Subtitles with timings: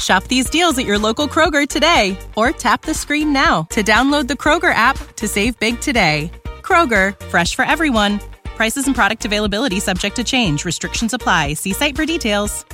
[0.00, 4.28] Shop these deals at your local Kroger today or tap the screen now to download
[4.28, 6.30] the Kroger app to save big today.
[6.62, 8.18] Kroger, fresh for everyone.
[8.56, 10.64] Prices and product availability subject to change.
[10.64, 11.54] Restrictions apply.
[11.54, 12.64] See site for details.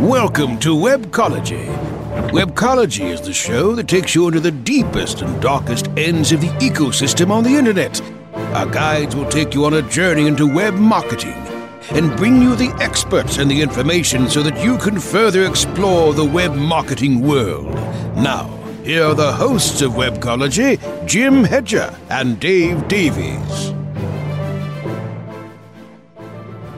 [0.00, 1.66] Welcome to Webcology.
[2.30, 6.48] Webcology is the show that takes you into the deepest and darkest ends of the
[6.60, 8.00] ecosystem on the internet.
[8.54, 11.47] Our guides will take you on a journey into web marketing
[11.90, 16.24] and bring you the experts and the information so that you can further explore the
[16.24, 17.72] web marketing world.
[18.16, 18.48] Now,
[18.84, 23.72] here are the hosts of Webcology, Jim Hedger and Dave Davies.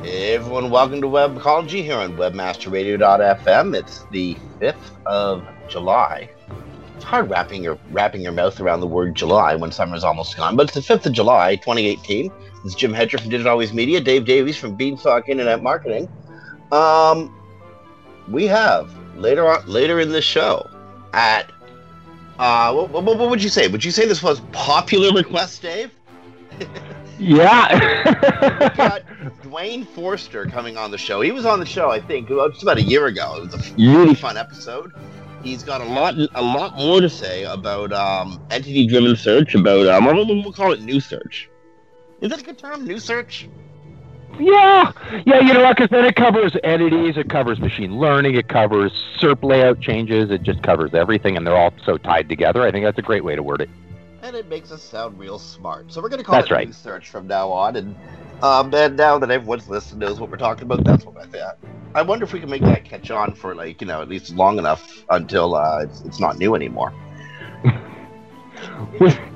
[0.02, 3.76] Hey everyone, welcome to Webcology here on WebmasterRadio.fm.
[3.76, 6.28] It's the 5th of July.
[6.96, 10.56] It's hard wrapping your wrapping your mouth around the word July when summer's almost gone,
[10.56, 12.30] but it's the 5th of July, 2018.
[12.62, 16.08] This is Jim Hedger from Digital Always Media, Dave Davies from Beanstalk Internet Marketing.
[16.72, 17.34] Um,
[18.28, 20.68] we have later on later in the show
[21.12, 21.50] at
[22.38, 23.68] uh, what, what, what would you say?
[23.68, 25.90] Would you say this was popular request, Dave?
[27.20, 27.68] Yeah.
[28.60, 29.02] we got
[29.42, 31.20] Duane Forrester coming on the show.
[31.20, 33.36] He was on the show, I think, just about a year ago.
[33.36, 34.90] It was a really fun episode.
[35.42, 39.54] He's got a lot, a lot more to say about um, entity-driven search.
[39.54, 41.50] About um, we'll call it new search.
[42.20, 42.84] Is that a good term?
[42.86, 43.48] New search?
[44.38, 44.92] yeah.
[45.26, 45.76] Yeah, you know what?
[45.76, 50.42] Because then it covers entities, it covers machine learning, it covers SERP layout changes, it
[50.42, 52.62] just covers everything, and they're all so tied together.
[52.62, 53.70] I think that's a great way to word it.
[54.22, 55.92] and it makes us sound real smart.
[55.92, 56.66] So we're going to call That's it right.
[56.66, 57.76] new search from now on.
[57.76, 57.96] And
[58.42, 61.58] um, and now that everyone's listened knows what we're talking about, that's what I thought.
[61.94, 64.30] I wonder if we can make that catch on for like you know at least
[64.34, 66.92] long enough until uh, it's, it's not new anymore.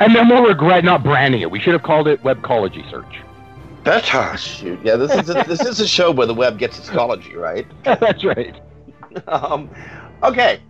[0.00, 1.50] And then we'll regret not branding it.
[1.50, 3.22] We should have called it Webcology Search.
[3.84, 4.80] That's oh, shoot.
[4.82, 7.66] Yeah, this is a, this is a show where the web gets its ecology, right?
[7.84, 8.58] that's right.
[9.28, 9.70] um,
[10.22, 10.60] okay,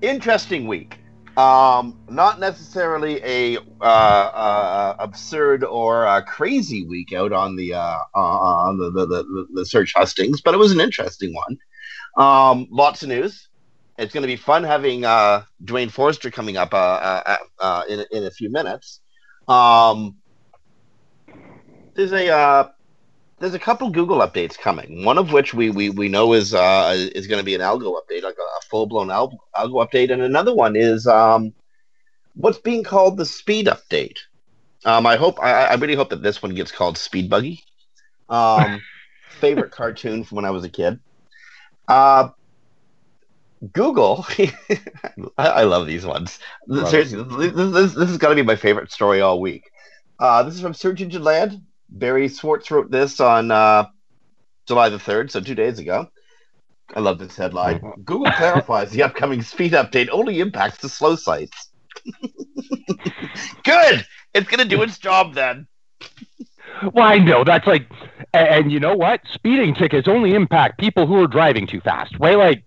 [0.00, 0.98] interesting week.
[1.36, 7.98] Um, not necessarily a uh, uh, absurd or uh, crazy week out on the uh,
[8.14, 11.58] uh, on the, the, the, the search hustings, but it was an interesting one.
[12.16, 13.48] Um, lots of news.
[13.98, 18.04] It's going to be fun having uh, Duane Forrester coming up uh, uh, uh, in
[18.10, 19.00] in a few minutes.
[19.48, 20.16] Um,
[21.94, 22.68] there's a uh,
[23.38, 25.04] there's a couple Google updates coming.
[25.04, 28.00] One of which we we, we know is uh, is going to be an algo
[28.00, 31.52] update, like a, a full blown algo, algo update, and another one is um,
[32.34, 34.18] what's being called the speed update.
[34.84, 37.62] Um, I hope I, I really hope that this one gets called Speed Buggy.
[38.28, 38.80] Um,
[39.40, 40.98] favorite cartoon from when I was a kid.
[41.88, 42.30] Uh,
[43.72, 44.26] Google,
[45.38, 46.38] I, I love these ones.
[46.66, 49.70] Love Seriously, this, this, this, this has got to be my favorite story all week.
[50.18, 51.62] Uh, this is from Search Engine Land.
[51.88, 53.86] Barry Schwartz wrote this on uh,
[54.66, 56.08] July the 3rd, so two days ago.
[56.94, 57.80] I love this headline.
[58.04, 61.70] Google clarifies the upcoming speed update only impacts the slow sites.
[63.64, 64.04] Good!
[64.34, 65.66] It's going to do its job then.
[66.92, 67.88] Well, I know that's like,
[68.34, 69.20] and, and you know what?
[69.32, 72.36] Speeding tickets only impact people who are driving too fast, right?
[72.36, 72.64] Like,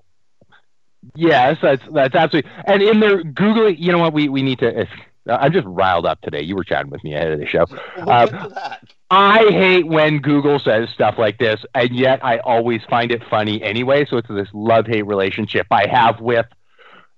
[1.15, 2.49] yes, that's that's absolutely.
[2.65, 4.13] And in their Google, you know what?
[4.13, 4.81] We we need to.
[4.81, 4.89] If,
[5.27, 6.41] I'm just riled up today.
[6.41, 7.65] You were chatting with me ahead of the show.
[7.97, 8.93] We'll Uh, get to that.
[9.09, 13.61] I hate when Google says stuff like this, and yet I always find it funny
[13.61, 14.05] anyway.
[14.05, 16.47] So it's this love hate relationship I have with,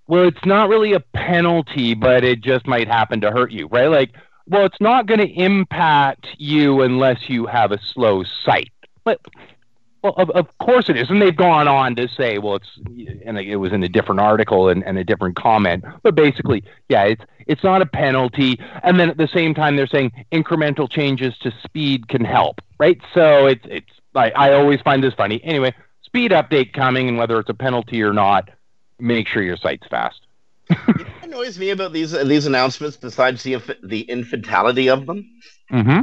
[0.08, 3.88] well, it's not really a penalty, but it just might happen to hurt you, right?
[3.88, 4.12] Like,
[4.48, 8.72] well, it's not going to impact you unless you have a slow site.
[9.06, 9.20] But,
[10.04, 11.10] well, of, of course it is.
[11.10, 12.70] And they've gone on to say, well, it's,
[13.26, 17.04] and it was in a different article and, and a different comment, but basically, yeah,
[17.04, 18.60] it's, it's not a penalty.
[18.84, 23.00] And then at the same time, they're saying incremental changes to speed can help, right?
[23.14, 25.42] So it's, it's, I, I always find this funny.
[25.44, 28.50] Anyway, speed update coming, and whether it's a penalty or not,
[29.00, 30.22] make sure your site's fast.
[31.22, 35.26] annoys me about these these announcements, besides the the infantility of them,
[35.72, 36.02] Mm-hmm.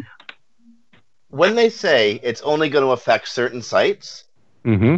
[1.34, 4.24] When they say it's only going to affect certain sites,
[4.64, 4.96] Mm-hmm.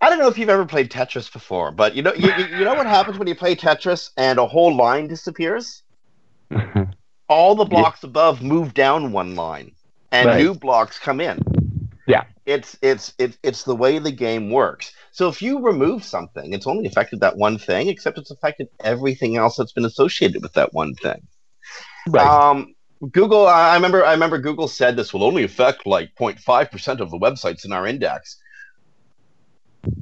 [0.00, 2.74] I don't know if you've ever played Tetris before, but you know you, you know
[2.74, 5.82] what happens when you play Tetris and a whole line disappears?
[7.28, 9.72] All the blocks above move down one line,
[10.10, 10.38] and Right.
[10.38, 11.38] new blocks come in.
[12.06, 12.24] Yeah.
[12.46, 14.92] It's it's it's it's the way the game works.
[15.12, 19.36] So if you remove something, it's only affected that one thing, except it's affected everything
[19.36, 21.22] else that's been associated with that one thing.
[22.08, 22.26] right.
[22.26, 22.74] Um,
[23.10, 27.10] Google, I remember, I remember Google said this will only affect like 0.5 percent of
[27.10, 28.38] the websites in our index,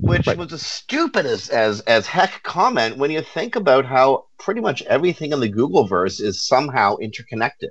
[0.00, 0.37] which Right.
[0.37, 4.82] was as stupid as as as heck comment when you think about how pretty much
[4.82, 7.70] everything in the Googleverse is somehow interconnected.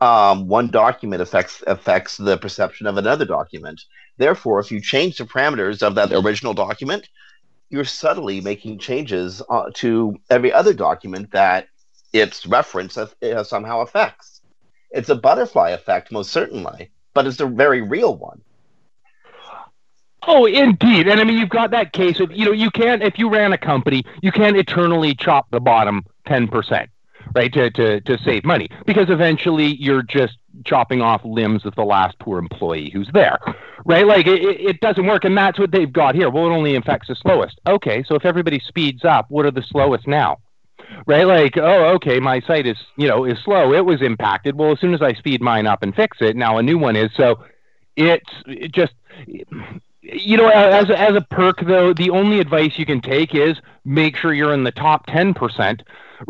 [0.00, 3.80] Um, one document affects affects the perception of another document.
[4.18, 7.08] Therefore, if you change the parameters of that original document,
[7.70, 11.68] you're subtly making changes uh, to every other document that
[12.12, 14.35] its reference uh, somehow affects.
[14.90, 18.40] It's a butterfly effect, most certainly, but it's a very real one.
[20.26, 21.06] Oh, indeed.
[21.06, 23.52] And I mean, you've got that case of, you know, you can't, if you ran
[23.52, 26.88] a company, you can't eternally chop the bottom 10%,
[27.34, 31.84] right, to, to, to save money because eventually you're just chopping off limbs of the
[31.84, 33.38] last poor employee who's there,
[33.84, 34.06] right?
[34.06, 35.24] Like, it, it doesn't work.
[35.24, 36.28] And that's what they've got here.
[36.28, 37.60] Well, it only affects the slowest.
[37.66, 40.38] Okay, so if everybody speeds up, what are the slowest now?
[41.06, 43.72] Right, like, oh, okay, my site is, you know, is slow.
[43.72, 44.56] It was impacted.
[44.56, 46.96] Well, as soon as I speed mine up and fix it, now a new one
[46.96, 47.10] is.
[47.16, 47.44] So,
[47.96, 48.92] it's it just
[50.02, 54.16] you know, as as a perk though, the only advice you can take is make
[54.16, 55.82] sure you're in the top ten percent,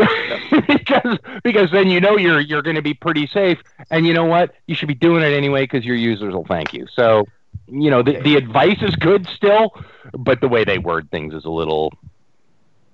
[0.66, 3.58] because because then you know you're you're going to be pretty safe,
[3.90, 6.72] and you know what, you should be doing it anyway because your users will thank
[6.72, 6.86] you.
[6.94, 7.26] So,
[7.66, 9.74] you know, the the advice is good still,
[10.12, 11.92] but the way they word things is a little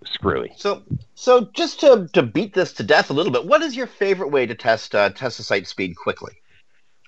[0.07, 0.53] screwy.
[0.57, 0.83] So,
[1.15, 4.29] so just to, to beat this to death a little bit, what is your favorite
[4.29, 6.33] way to test uh, test a site speed quickly,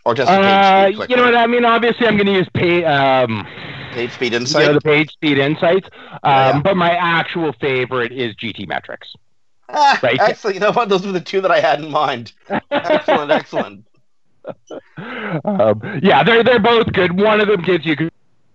[0.05, 1.13] or test a page Uh, speed quickly?
[1.13, 1.65] you know what I mean?
[1.65, 3.47] Obviously, I'm going to use pay, um,
[3.93, 5.89] page speed you know, the page speed insights.
[6.23, 6.61] Um, Yeah.
[6.63, 8.99] But my actual favorite is GTmetrix.
[9.69, 10.21] ah, right.
[10.21, 10.55] Excellent.
[10.55, 10.89] You know what?
[10.89, 12.33] Those were the two that I had in mind.
[12.71, 13.87] excellent, excellent.
[15.45, 17.19] um, yeah, they're they're both good.
[17.19, 17.97] One of them gives you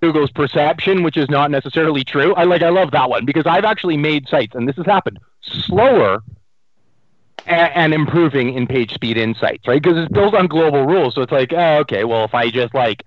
[0.02, 2.34] Google's perception, which is not necessarily true.
[2.36, 5.20] I like I love that one because I've actually made sites, and this has happened
[5.42, 6.24] slower
[7.46, 9.82] and, and improving in page speed insights, right?
[9.82, 12.74] Because it's built on global rules, so it's like, oh, okay, well, if I just
[12.74, 13.04] like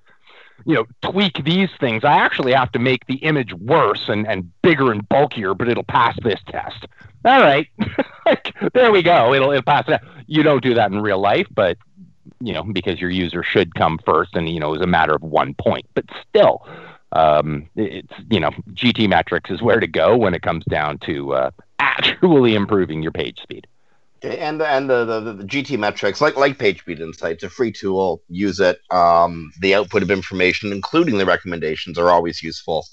[0.64, 4.50] you know tweak these things, I actually have to make the image worse and and
[4.62, 6.86] bigger and bulkier, but it'll pass this test.
[7.24, 7.68] All right,
[8.26, 9.32] like, there we go.
[9.32, 9.88] It'll it'll pass.
[10.26, 11.78] You don't do that in real life, but
[12.42, 15.22] you know, because your user should come first, and you know, it's a matter of
[15.22, 15.86] one point.
[15.94, 16.66] But still,
[17.12, 21.50] um, it's you know, GTmetrix is where to go when it comes down to uh,
[21.78, 23.66] actually improving your page speed.
[24.22, 28.22] And and the, the, the GTmetrix, like like PageSpeed Insights, a free tool.
[28.28, 28.78] Use it.
[28.90, 32.86] Um, the output of information, including the recommendations, are always useful.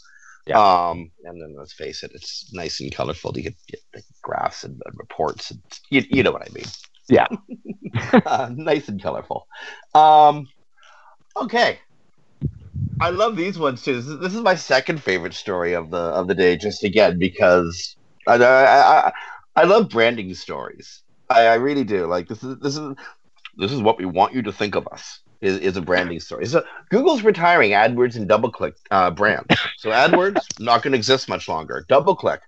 [0.47, 0.57] Yeah.
[0.59, 3.33] Um, and then let's face it, it's nice and colorful.
[3.35, 5.61] You get, get the graphs and, and reports, and
[5.91, 6.65] you, you know what I mean.
[7.09, 7.27] Yeah.
[8.25, 9.47] uh, nice and colorful.
[9.95, 10.47] Um,
[11.35, 11.79] okay.
[13.01, 14.01] I love these ones too.
[14.01, 17.95] This is, my second favorite story of the of the day, just again because
[18.27, 19.11] I I, I,
[19.55, 21.01] I love branding stories.
[21.29, 22.05] I, I really do.
[22.05, 22.95] Like this is this is
[23.57, 25.19] this is what we want you to think of us.
[25.41, 26.45] Is, is a branding story.
[26.47, 29.47] So Google's retiring AdWords and DoubleClick uh, brands.
[29.77, 31.85] So AdWords not going to exist much longer.
[31.89, 32.39] DoubleClick,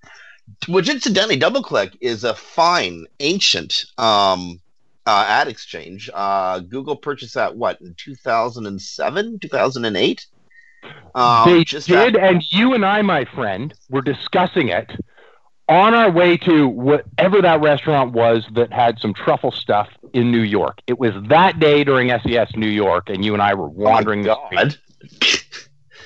[0.68, 4.60] which incidentally, DoubleClick is a fine, ancient um,
[5.06, 6.10] uh, ad exchange.
[6.14, 10.26] Uh, Google purchased that what in 2007, 2008.
[11.14, 14.90] Um, they just did, that- and you and I, my friend, were discussing it
[15.70, 20.42] on our way to whatever that restaurant was that had some truffle stuff in New
[20.42, 20.80] York.
[20.88, 24.24] It was that day during SES New York, and you and I were Oh wandering
[24.24, 24.36] the.
[24.36, 24.76] God.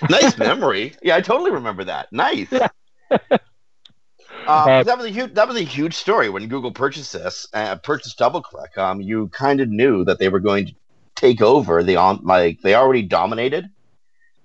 [0.10, 0.94] nice memory.
[1.02, 2.12] Yeah, I totally remember that.
[2.12, 2.48] Nice.
[4.48, 5.34] Um, Uh, that was a huge.
[5.34, 7.48] That was a huge story when Google purchased this.
[7.54, 8.78] Uh, purchased DoubleClick.
[8.78, 10.74] Um, you kind of knew that they were going to
[11.16, 12.20] take over the on.
[12.24, 13.66] Like they already dominated,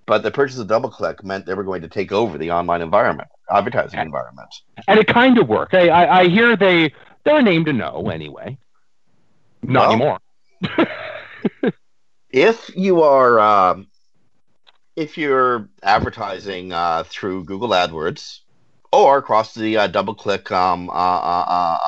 [0.07, 3.29] but the purchase of DoubleClick meant they were going to take over the online environment,
[3.51, 4.07] advertising Okay.
[4.07, 4.49] environment.
[4.89, 5.75] and it kind of worked.
[5.75, 6.93] I, I, I hear they
[7.25, 8.57] they're named to know anyway.
[9.63, 10.19] Not Well-
[10.63, 10.89] anymore.
[12.31, 13.89] if you are um,
[14.97, 18.41] if you're advertising uh, through Google AdWords
[18.93, 21.79] or across the uh, DoubleClick um, uh, uh,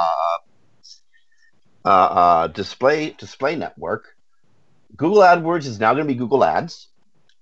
[1.84, 4.16] uh, uh, display display network,
[4.96, 6.88] Google AdWords is now going to be Google Ads,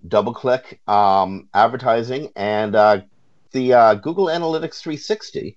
[0.06, 5.56] DoubleClick um, advertising, and the Google Analytics 360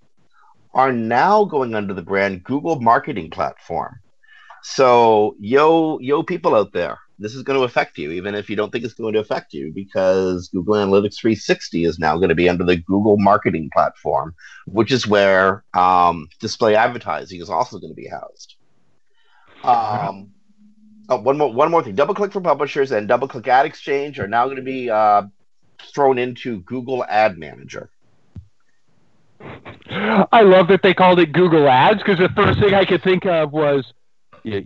[0.73, 3.99] are now going under the brand Google Marketing Platform.
[4.63, 8.55] So, yo, yo, people out there, this is going to affect you, even if you
[8.55, 12.35] don't think it's going to affect you, because Google Analytics 360 is now going to
[12.35, 17.91] be under the Google Marketing Platform, which is where um, display advertising is also going
[17.91, 18.55] to be housed.
[19.63, 20.31] Um,
[21.07, 21.95] oh, one more, one more thing.
[21.95, 25.23] DoubleClick for publishers and DoubleClick Ad Exchange are now going to be uh,
[25.93, 27.89] thrown into Google Ad Manager.
[29.89, 33.25] I love that they called it Google Ads because the first thing I could think
[33.25, 33.93] of was
[34.43, 34.61] yeah,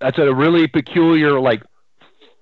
[0.00, 1.62] that's a really peculiar like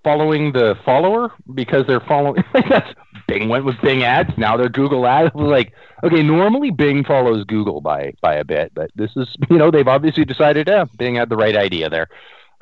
[0.08, 2.42] following the follower because they're following.
[2.70, 2.90] that's
[3.26, 4.30] Bing went with Bing ads.
[4.38, 5.34] Now they're Google ads.
[5.34, 9.70] Like, okay, normally Bing follows Google by by a bit, but this is you know
[9.70, 12.08] they've obviously decided, yeah, Bing had the right idea there.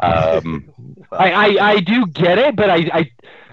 [0.00, 0.68] Um,
[1.12, 3.10] I, I I do get it, but I I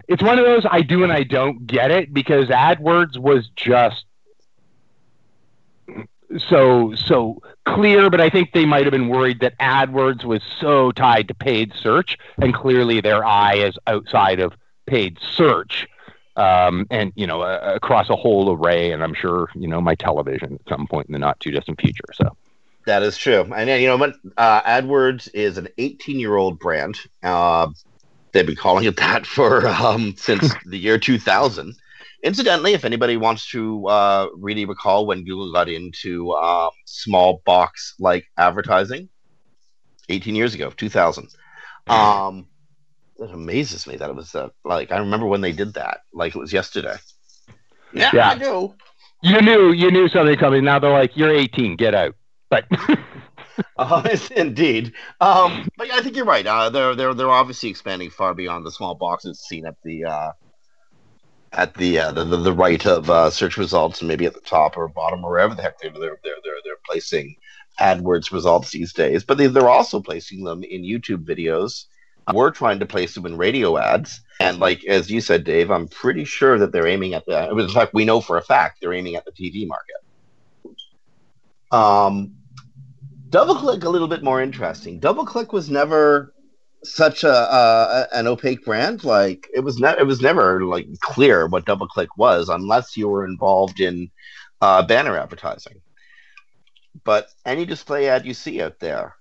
[0.07, 4.05] it's one of those I do and I don't get it because AdWords was just
[6.37, 10.91] so so clear, but I think they might have been worried that AdWords was so
[10.91, 14.53] tied to paid search, and clearly their eye is outside of
[14.85, 15.87] paid search,
[16.35, 19.95] um, and you know uh, across a whole array, and I'm sure you know my
[19.95, 22.13] television at some point in the not too distant future.
[22.13, 22.35] So
[22.85, 24.13] that is true, and you know?
[24.37, 26.99] Uh, AdWords is an 18 year old brand.
[27.21, 27.69] Uh,
[28.31, 31.75] they've been calling it that for um, since the year 2000.
[32.23, 37.95] Incidentally, if anybody wants to uh, really recall when Google got into um, small box
[37.99, 39.09] like advertising,
[40.09, 41.29] 18 years ago, 2000.
[41.87, 42.47] Um,
[43.19, 46.35] it amazes me that it was uh, like I remember when they did that, like
[46.35, 46.95] it was yesterday.
[47.93, 48.29] Yeah, yeah.
[48.29, 48.73] I do.
[49.21, 50.63] You knew you knew something coming.
[50.63, 52.15] Now they're like, "You're 18, get out."
[52.49, 52.65] But
[53.77, 56.45] uh, indeed, um, but I think you're right.
[56.45, 60.31] Uh, they're they're they're obviously expanding far beyond the small boxes seen at the uh,
[61.53, 64.77] at the, uh, the, the right of uh, search results and maybe at the top
[64.77, 67.35] or bottom or wherever the heck they're they're they're they're, they're placing
[67.79, 69.23] AdWords results these days.
[69.23, 71.85] But they, they're also placing them in YouTube videos.
[72.33, 75.89] We're trying to place them in radio ads, and like as you said, Dave, I'm
[75.89, 77.49] pretty sure that they're aiming at the.
[77.51, 79.95] In fact, we know for a fact they're aiming at the TV market.
[81.69, 82.35] Um,
[83.29, 85.01] DoubleClick a little bit more interesting.
[85.01, 86.33] DoubleClick was never
[86.83, 89.03] such a uh, an opaque brand.
[89.03, 93.25] Like it was not, it was never like clear what DoubleClick was unless you were
[93.25, 94.09] involved in
[94.61, 95.81] uh, banner advertising.
[97.03, 99.15] But any display ad you see out there,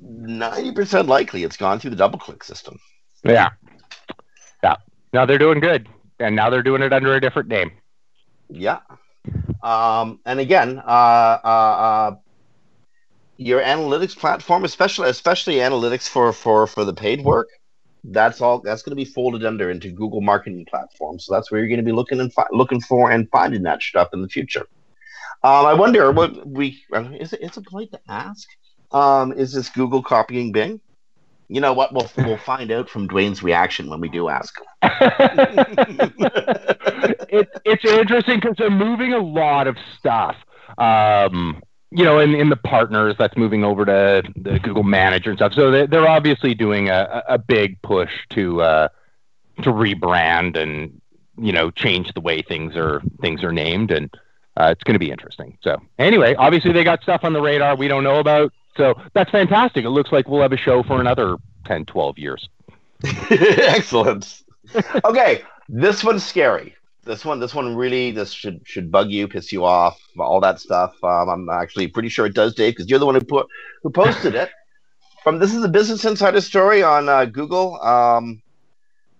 [0.00, 2.78] ninety percent likely it's gone through the DoubleClick system.
[3.24, 3.50] Yeah,
[4.62, 4.76] yeah.
[5.12, 7.72] Now they're doing good, and now they're doing it under a different name.
[8.48, 8.80] Yeah.
[9.62, 12.16] Um, and again, uh, uh, uh
[13.40, 17.48] your analytics platform, especially especially analytics for for for the paid work,
[18.04, 21.18] that's all that's going to be folded under into Google Marketing Platform.
[21.18, 23.82] So that's where you're going to be looking and fi- looking for and finding that
[23.82, 24.68] stuff in the future.
[25.42, 27.40] Um, I wonder what we is it.
[27.40, 28.46] Is a polite to ask?
[28.92, 30.78] Um, is this Google copying Bing?
[31.48, 31.94] You know what?
[31.94, 34.54] We'll we'll find out from Duane's reaction when we do ask.
[34.82, 35.68] it,
[37.64, 40.36] it's interesting because they're moving a lot of stuff.
[40.76, 45.38] Um, you know, in, in the partners that's moving over to the Google Manager and
[45.38, 45.54] stuff.
[45.54, 48.88] So they, they're obviously doing a, a big push to uh,
[49.62, 51.00] to rebrand and
[51.36, 54.14] you know change the way things are things are named, and
[54.56, 55.58] uh, it's going to be interesting.
[55.62, 58.52] So anyway, obviously they got stuff on the radar we don't know about.
[58.76, 59.84] So that's fantastic.
[59.84, 62.48] It looks like we'll have a show for another 10, 12 years.
[63.30, 64.42] Excellent.
[65.04, 69.52] Okay, this one's scary this one this one really this should should bug you piss
[69.52, 70.92] you off all that stuff.
[71.02, 73.46] Um, i'm actually pretty sure it does dave because you're the one who put
[73.82, 74.50] who posted it.
[75.22, 78.42] From this is a business insider story on uh, google um,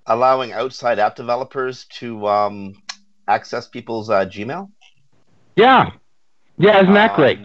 [0.07, 2.75] allowing outside app developers to um,
[3.29, 4.71] access people's uh, gmail.
[5.57, 5.91] Yeah.
[6.59, 7.39] Yeah isn't that great?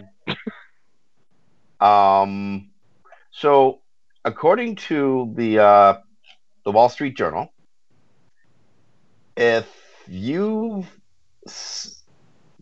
[1.80, 2.70] Um, um
[3.30, 3.80] so
[4.24, 5.98] according to the uh,
[6.64, 7.52] the wall street journal
[9.36, 10.86] if you
[11.46, 12.04] s-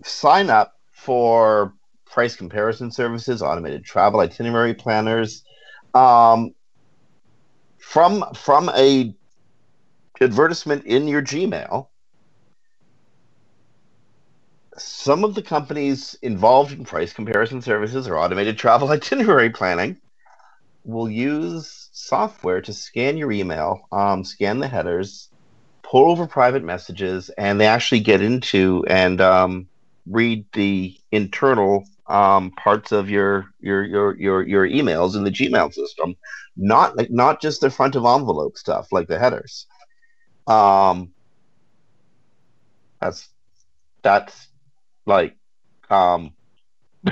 [0.05, 1.75] sign up for
[2.07, 5.45] price comparison services, automated travel itinerary planners,
[5.95, 6.55] um,
[7.79, 9.15] from from a
[10.21, 11.89] advertisement in your Gmail,
[14.79, 19.99] some of the companies involved in price comparison services or automated travel itinerary planning
[20.85, 25.31] will use software to scan your email, um, scan the headers,
[25.95, 29.69] pull over private messages and they actually get into and um,
[30.11, 35.73] read the internal um, parts of your, your your your your emails in the Gmail
[35.73, 36.17] system,
[36.57, 39.69] not like not just the front of envelope stuff like the headers.
[40.49, 41.13] Um,
[43.01, 43.29] that's
[44.03, 44.49] that's
[45.07, 45.37] like
[45.91, 46.33] um.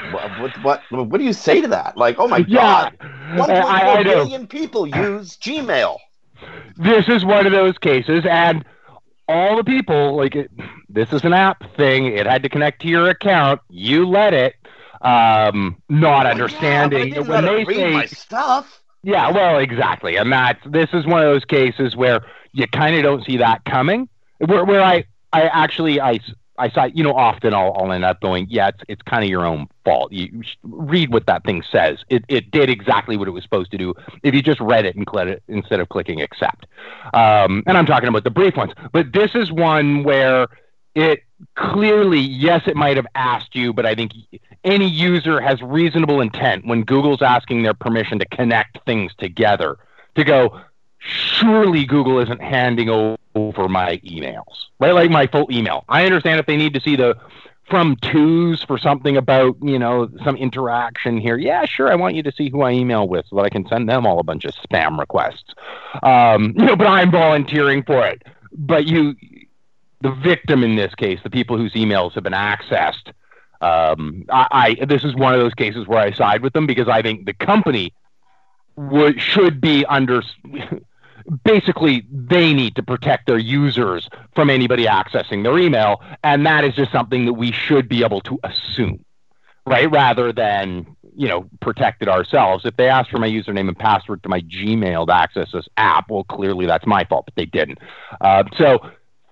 [0.03, 1.97] What, what what what do you say to that?
[1.97, 2.53] Like, oh my Yeah.
[2.53, 2.99] god,
[3.31, 4.03] one point four know.
[4.03, 5.99] billion people use Gmail.
[6.77, 8.65] This is one of those cases and
[9.29, 10.51] all the people like it,
[10.89, 12.07] this is an app thing.
[12.07, 13.61] It had to connect to your account.
[13.71, 14.55] You let it
[15.01, 17.15] um not understanding.
[17.15, 18.83] yeah, when they say stuff.
[19.03, 23.03] yeah well exactly and that's this is one of those cases where you kind of
[23.03, 24.09] don't see that coming.
[24.39, 26.21] Where, where i i actually i
[26.59, 29.31] I saw, you know, often I'll, I'll end up going, yeah, it's, it's kind of
[29.31, 30.13] your own fault.
[30.13, 31.99] You, read what that thing says.
[32.11, 34.95] It, it did exactly what it was supposed to do if you just read it
[34.95, 36.67] and it instead of clicking accept.
[37.15, 38.73] Um, and I'm talking about the brief ones.
[38.93, 40.47] But this is one where
[40.95, 41.23] it
[41.57, 44.13] clearly, yes, it might have asked you, but I think
[44.65, 49.79] any user has reasonable intent when Google's asking their permission to connect things together
[50.17, 50.61] to go,
[51.03, 52.89] surely Google isn't handing
[53.35, 54.93] over my emails, right?
[54.93, 55.85] Like my full email.
[55.89, 57.17] I understand if they need to see the
[57.69, 61.39] from twos for something about, you know, some interaction here.
[61.39, 61.91] Yeah, sure.
[61.91, 64.07] I want you to see who I email with so that I can send them
[64.07, 65.55] all a bunch of spam requests.
[66.03, 68.23] Um, you know, but I'm volunteering for it.
[68.53, 69.15] But you,
[70.03, 73.13] the victim in this case, the people whose emails have been accessed,
[73.61, 76.89] um, I, I this is one of those cases where I side with them because
[76.89, 77.95] I think the company
[78.77, 80.23] would should be under
[81.45, 86.75] basically they need to protect their users from anybody accessing their email and that is
[86.75, 89.05] just something that we should be able to assume
[89.67, 93.79] right rather than you know protect it ourselves if they ask for my username and
[93.79, 97.47] password to my gmail to access this app well clearly that's my fault but they
[97.47, 97.79] didn't
[98.21, 98.79] uh, so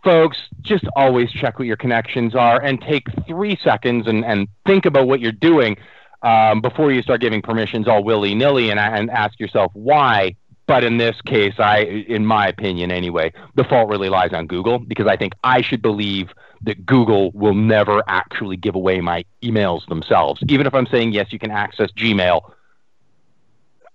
[0.03, 4.87] folks just always check what your connections are and take three seconds and, and think
[4.87, 5.77] about what you're doing
[6.23, 10.35] um, before you start giving permissions all willy nilly and, and ask yourself why.
[10.71, 14.79] But in this case, I, in my opinion anyway, the fault really lies on Google
[14.79, 16.31] because I think I should believe
[16.63, 20.41] that Google will never actually give away my emails themselves.
[20.47, 22.53] Even if I'm saying, yes, you can access Gmail,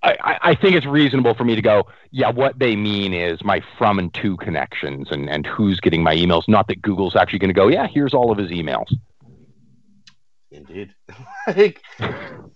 [0.03, 3.41] I, I- I think it's reasonable for me to go, yeah, what they mean is
[3.41, 7.39] my from and to connections and, and who's getting my emails, not that Google's actually
[7.39, 8.93] going to go, yeah, here's all of his emails.
[10.51, 10.93] Indeed.
[11.47, 11.81] Like,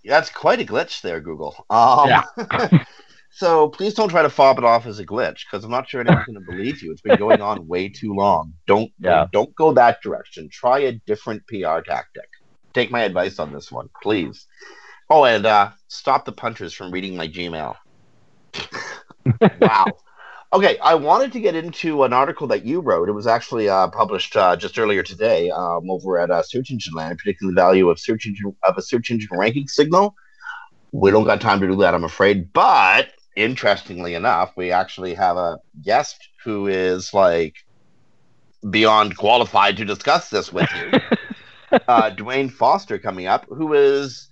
[0.03, 1.55] That's quite a glitch there, Google.
[1.69, 2.10] Um,
[3.32, 6.02] so please don't try to fob it off as a glitch because I'm not sure
[6.02, 6.92] anyone's going to believe you.
[6.92, 8.54] It's been going on way too long.
[8.68, 9.28] Don't Yeah.
[9.32, 10.50] don't go that direction.
[10.52, 12.30] Try a different PR tactic.
[12.74, 14.46] Take my advice on this one, please.
[15.10, 17.76] Oh, and uh, stop the punchers from reading my Gmail.
[19.60, 19.86] wow.
[20.52, 23.08] Okay, I wanted to get into an article that you wrote.
[23.08, 26.94] It was actually uh, published uh, just earlier today um, over at uh, Search Engine
[26.96, 30.15] Land, predicting the value of search engine of a search engine ranking signal.
[30.92, 32.52] We don't got time to do that, I'm afraid.
[32.52, 37.56] But interestingly enough, we actually have a guest who is like
[38.69, 41.80] beyond qualified to discuss this with you.
[41.88, 44.28] uh, Duane Forrester coming up, who is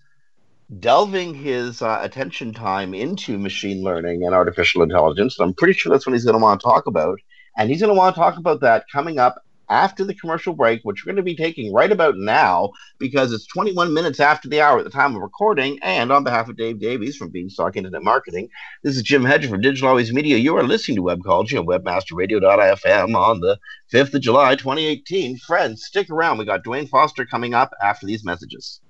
[0.80, 5.40] delving his uh, attention time into machine learning and artificial intelligence.
[5.40, 7.20] And I'm pretty sure that's what he's going to want to talk about.
[7.58, 10.82] And he's going to want to talk about that coming up after the commercial break,
[10.84, 14.62] which we're going to be taking right about now because it's 21 minutes after the
[14.62, 15.80] hour at the time of recording.
[15.82, 18.50] And on behalf of Dave Davies from Beanstalk Internet Marketing,
[18.84, 20.38] this is Jim Hedger from Digital Always Media.
[20.38, 23.60] You are listening to Web Webcology on webmasterradio.fm on the
[23.92, 25.38] 5th of July, 2018.
[25.38, 26.38] Friends, stick around.
[26.38, 28.82] We got Duane Forrester coming up after these messages.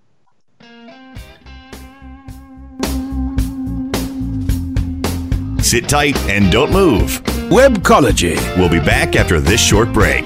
[5.62, 7.22] Sit tight and don't move.
[7.50, 8.38] Webcology.
[8.58, 10.26] We'll be back after this short break.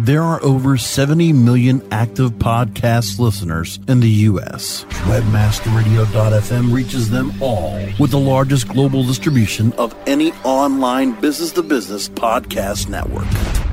[0.00, 4.84] There are over 70 million active podcast listeners in the U.S.
[4.84, 12.08] Webmasterradio.fm reaches them all with the largest global distribution of any online business to business
[12.08, 13.26] podcast network.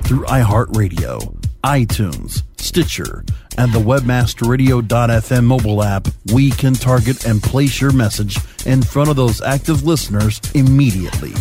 [0.03, 3.23] Through iHeartRadio, iTunes, Stitcher,
[3.59, 9.15] and the Webmasterradio.fm mobile app, we can target and place your message in front of
[9.15, 11.33] those active listeners immediately.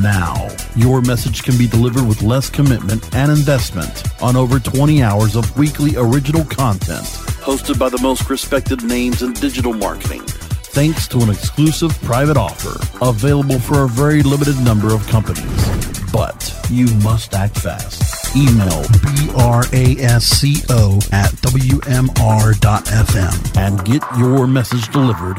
[0.00, 5.36] Now, your message can be delivered with less commitment and investment on over 20 hours
[5.36, 7.06] of weekly original content
[7.42, 10.22] hosted by the most respected names in digital marketing.
[10.72, 15.42] Thanks to an exclusive private offer available for a very limited number of companies.
[16.12, 18.36] But you must act fast.
[18.36, 18.82] email
[20.12, 21.96] brasco at wmr.fm
[23.56, 25.38] and get your message delivered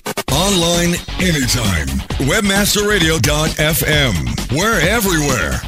[0.31, 1.87] Online anytime.
[2.27, 4.57] Webmasterradio.fm.
[4.57, 5.61] We're everywhere.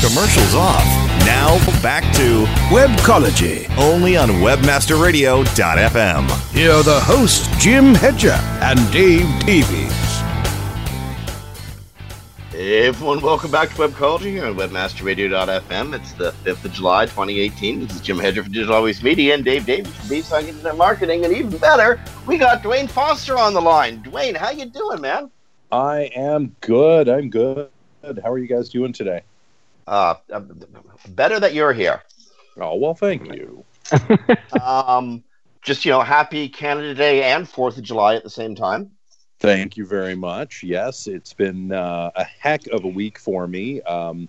[0.00, 0.84] Commercials off.
[1.26, 3.68] Now back to Webcology.
[3.78, 6.52] only on webmasterradio.fm.
[6.52, 10.03] Here are the hosts, Jim Hedger and Dave Davies.
[12.64, 15.94] Hey everyone, welcome back to Webcology here on WebmasterRadio.fm.
[15.94, 17.80] It's the 5th of July, 2018.
[17.80, 21.26] This is Jim Hedger from Digital Always Media and Dave Davies from Beanstalk Internet Marketing.
[21.26, 24.00] And even better, we got Duane Forrester on the line.
[24.00, 25.30] Duane, how you doing, man?
[25.72, 27.10] I am good.
[27.10, 27.68] I'm good.
[28.02, 29.20] How are you guys doing today?
[29.86, 30.40] Uh, uh,
[31.10, 32.02] better that you're here.
[32.56, 33.62] Oh, well, thank you.
[34.58, 35.22] Um,
[35.60, 38.90] just, you know, happy Canada Day and 4th of July at the same time.
[39.40, 40.62] Thank you very much.
[40.62, 43.82] Yes, it's been uh, a heck of a week for me.
[43.82, 44.28] Um,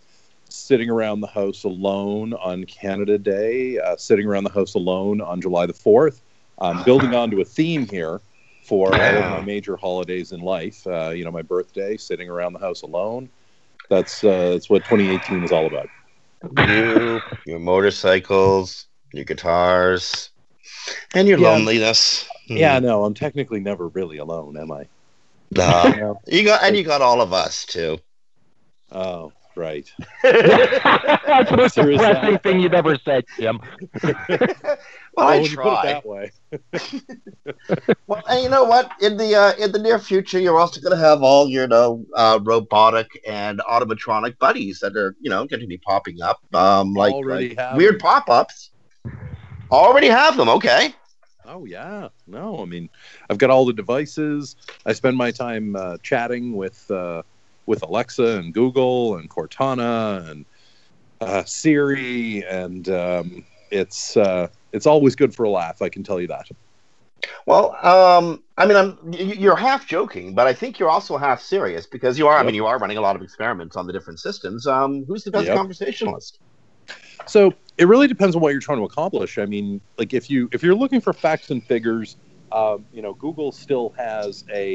[0.49, 5.41] sitting around the house alone on Canada Day, uh, sitting around the house alone on
[5.41, 6.21] July the 4th,
[6.59, 8.21] um, building onto a theme here
[8.61, 10.85] for all of my major holidays in life.
[10.87, 13.29] Uh, you know, my birthday, sitting around the house alone.
[13.89, 15.89] That's, uh, that's what 2018 is all about.
[16.51, 20.31] You, your motorcycles, your guitars,
[21.13, 21.51] and your Yeah.
[21.51, 22.27] loneliness.
[22.47, 24.87] Yeah, no, I'm technically never really alone, am I?
[25.55, 25.89] Nah.
[25.89, 26.21] No.
[26.27, 27.97] you got, and you got all of us too.
[28.91, 29.89] Oh, right.
[30.23, 33.59] That's the most depressing thing you've ever said, Jim.
[35.17, 35.85] Well, I when you put it try.
[35.85, 36.31] that way.
[38.07, 38.91] Well, and you know what?
[38.99, 41.67] In the uh, in the near future, you're also going to have all your you
[41.69, 46.41] know, uh, robotic and automatronic buddies that are you know going to be popping up,
[46.53, 48.71] um, like, like weird pop-ups.
[49.71, 50.49] Already have them.
[50.49, 50.93] Okay.
[51.47, 52.89] Oh yeah, no, I mean,
[53.29, 54.55] I've got all the devices.
[54.85, 57.23] I spend my time uh, chatting with uh,
[57.65, 60.45] with Alexa and Google and Cortana and
[61.21, 65.81] uh, Siri, and um, it's uh, it's always good for a laugh.
[65.81, 66.47] I can tell you that.
[67.45, 71.85] Well, um, I mean, I'm you're half joking, but I think you're also half serious
[71.85, 72.37] because you are.
[72.37, 74.67] I mean, you are running a lot of experiments on the different systems.
[74.67, 75.57] Um, who's the best Yep.
[75.57, 76.39] conversationalist?
[77.25, 79.37] So it really depends on what you're trying to accomplish.
[79.37, 82.17] I mean, like if you if you're looking for facts and figures,
[82.51, 84.73] um, you know, Google still has a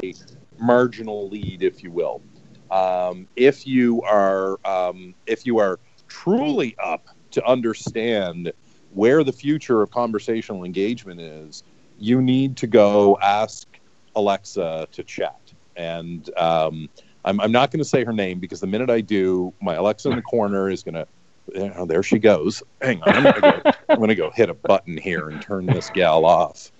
[0.59, 2.21] marginal lead, if you will.
[2.69, 8.51] Um, if you are um, if you are truly up to understand
[8.93, 11.63] where the future of conversational engagement is,
[11.97, 13.67] you need to go ask
[14.15, 15.53] Alexa to chat.
[15.77, 16.89] And um,
[17.23, 20.09] I'm, I'm not going to say her name because the minute I do, my Alexa
[20.09, 21.07] in the corner is going to
[21.55, 22.63] oh, there she goes.
[22.81, 25.89] Hang on, I'm gonna, go, I'm gonna go hit a button here and turn this
[25.89, 26.71] gal off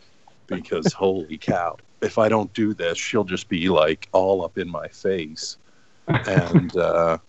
[0.48, 1.78] because holy cow!
[2.02, 5.58] If I don't do this, she'll just be like all up in my face.
[6.08, 7.20] And uh,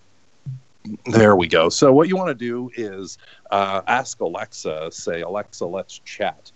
[1.07, 1.69] there we go.
[1.69, 3.19] So what you want to do is
[3.51, 6.51] uh, ask Alexa, say Alexa, let's chat,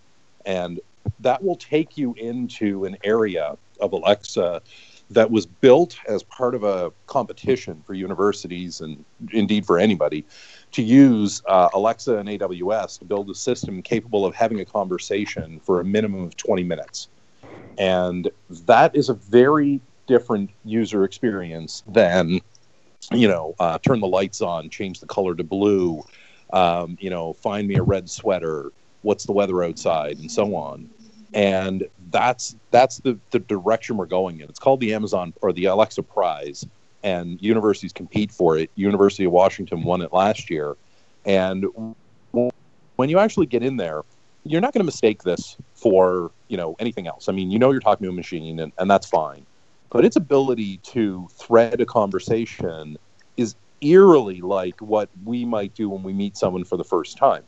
[0.45, 0.79] and
[1.19, 4.61] that will take you into an area of Alexa
[5.09, 10.25] that was built as part of a competition for universities and indeed for anybody
[10.71, 15.59] to use uh, Alexa and AWS to build a system capable of having a conversation
[15.59, 17.07] for a minimum of 20 minutes.
[17.77, 18.29] And
[18.65, 22.41] that is a very different user experience than,
[23.11, 26.03] you know, uh, turn the lights on, change the color to blue,
[26.53, 30.89] um, you know, find me a red sweater, what's the weather outside, and so on.
[31.33, 34.49] And that's that's the, the direction we're going in.
[34.49, 36.65] It's called the Amazon or the Alexa Prize
[37.03, 38.69] and universities compete for it.
[38.75, 40.75] University of Washington won it last year,
[41.25, 41.65] and
[42.95, 44.03] when you actually get in there,
[44.43, 47.29] you're not going to mistake this for you know anything else.
[47.29, 49.45] I mean, you know you're talking to a machine, and, and that's fine,
[49.89, 52.97] but its ability to thread a conversation
[53.37, 57.43] is eerily like what we might do when we meet someone for the first time.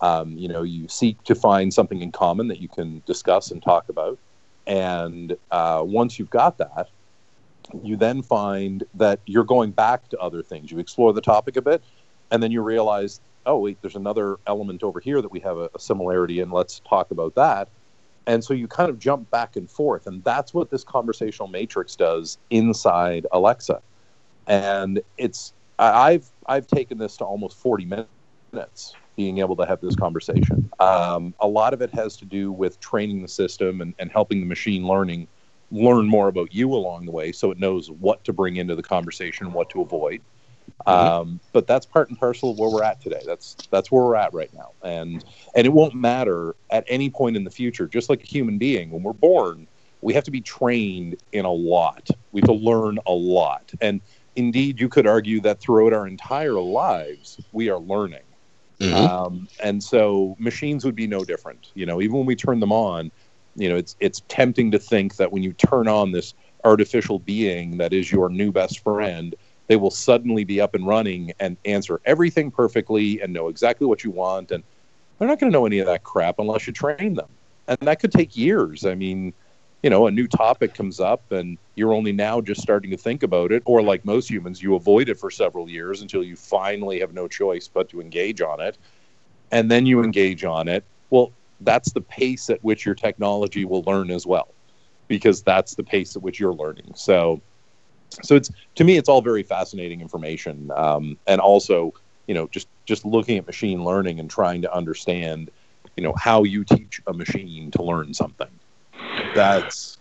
[0.00, 3.62] Um, you know, you seek to find something in common that you can discuss and
[3.62, 4.18] talk about,
[4.66, 6.88] and uh, once you've got that,
[7.82, 10.70] you then find that you're going back to other things.
[10.70, 11.82] You explore the topic a bit,
[12.30, 15.70] and then you realize, oh wait, there's another element over here that we have a,
[15.74, 16.50] a similarity in.
[16.50, 17.68] Let's talk about that.
[18.26, 21.94] And so you kind of jump back and forth, and that's what this conversational matrix
[21.94, 23.82] does inside Alexa.
[24.46, 28.06] And it's I've I've taken this to almost 40
[28.52, 30.70] minutes being able to have this conversation.
[30.80, 34.40] Um, a lot of it has to do with training the system and, and helping
[34.40, 35.28] the machine learning
[35.70, 38.82] learn more about you along the way so it knows what to bring into the
[38.82, 40.20] conversation, what to avoid.
[40.86, 40.90] Mm-hmm.
[40.90, 43.22] Um, but that's part and parcel of where we're at today.
[43.26, 45.24] That's that's where we're at right now, and
[45.54, 47.86] and it won't matter at any point in the future.
[47.86, 49.66] Just like a human being, when we're born,
[50.00, 52.08] we have to be trained in a lot.
[52.32, 54.00] We have to learn a lot, and
[54.36, 58.22] indeed, you could argue that throughout our entire lives, we are learning.
[58.80, 58.94] Mm-hmm.
[58.94, 61.70] Um, and so machines would be no different.
[61.74, 63.10] You know, even when we turn them on,
[63.56, 67.78] you know, it's it's tempting to think that when you turn on this artificial being
[67.78, 69.34] that is your new best friend,
[69.66, 74.04] they will suddenly be up and running and answer everything perfectly and know exactly what
[74.04, 74.50] you want.
[74.50, 74.62] And
[75.18, 77.28] they're not going to know any of that crap unless you train them.
[77.68, 78.84] And that could take years.
[78.84, 79.32] I mean,
[79.82, 83.22] you know, a new topic comes up and you're only now just starting to think
[83.22, 87.00] about it, or like most humans, you avoid it for several years until you finally
[87.00, 88.76] have no choice but to engage on it.
[89.50, 90.84] And then you engage on it.
[91.10, 91.32] Well,
[91.64, 94.54] that's the pace at which your technology will learn as well,
[95.08, 96.92] because that's the pace at which you're learning.
[96.94, 97.42] So,
[98.22, 101.92] so it's to me, it's all very fascinating information, um, and also,
[102.26, 105.50] you know, just just looking at machine learning and trying to understand,
[105.96, 108.60] you know, how you teach a machine to learn something.
[109.34, 109.98] That's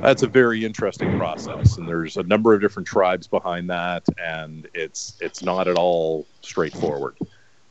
[0.00, 4.68] that's a very interesting process and there's a number of different tribes behind that and
[4.74, 7.16] it's it's not at all straightforward.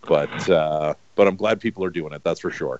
[0.07, 2.79] But uh, but i'm glad people are doing it that's for sure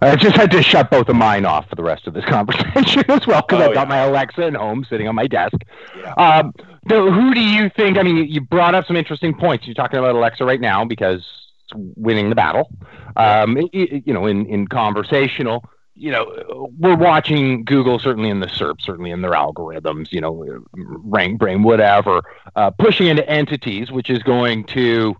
[0.00, 3.04] I just had to shut both of mine off for the rest of this conversation
[3.08, 5.56] as well because oh, I've got my Alexa at home sitting on my desk.
[5.96, 6.12] Yeah.
[6.14, 6.54] Um,
[6.88, 7.98] so who do you think?
[7.98, 9.66] I mean, you brought up some interesting points.
[9.66, 11.26] You're talking about Alexa right now because
[11.74, 12.70] winning the battle.
[13.16, 15.64] Um, it, you know, in in conversational
[15.98, 20.32] you know, we're watching Google certainly in the SERP, certainly in their algorithms, you know,
[20.76, 22.22] RankBrain, whatever,
[22.54, 25.16] uh, pushing into entities, which is going to,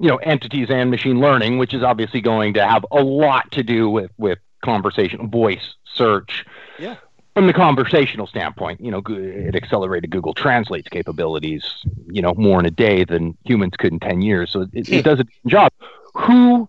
[0.00, 3.62] you know, entities and machine learning, which is obviously going to have a lot to
[3.62, 6.44] do with with conversational voice search.
[6.78, 6.96] Yeah.
[7.34, 11.64] From the conversational standpoint, you know, it accelerated Google Translate's capabilities,
[12.06, 14.50] you know, more in a day than humans could in ten years.
[14.50, 15.70] So it, it does a job.
[16.14, 16.66] Who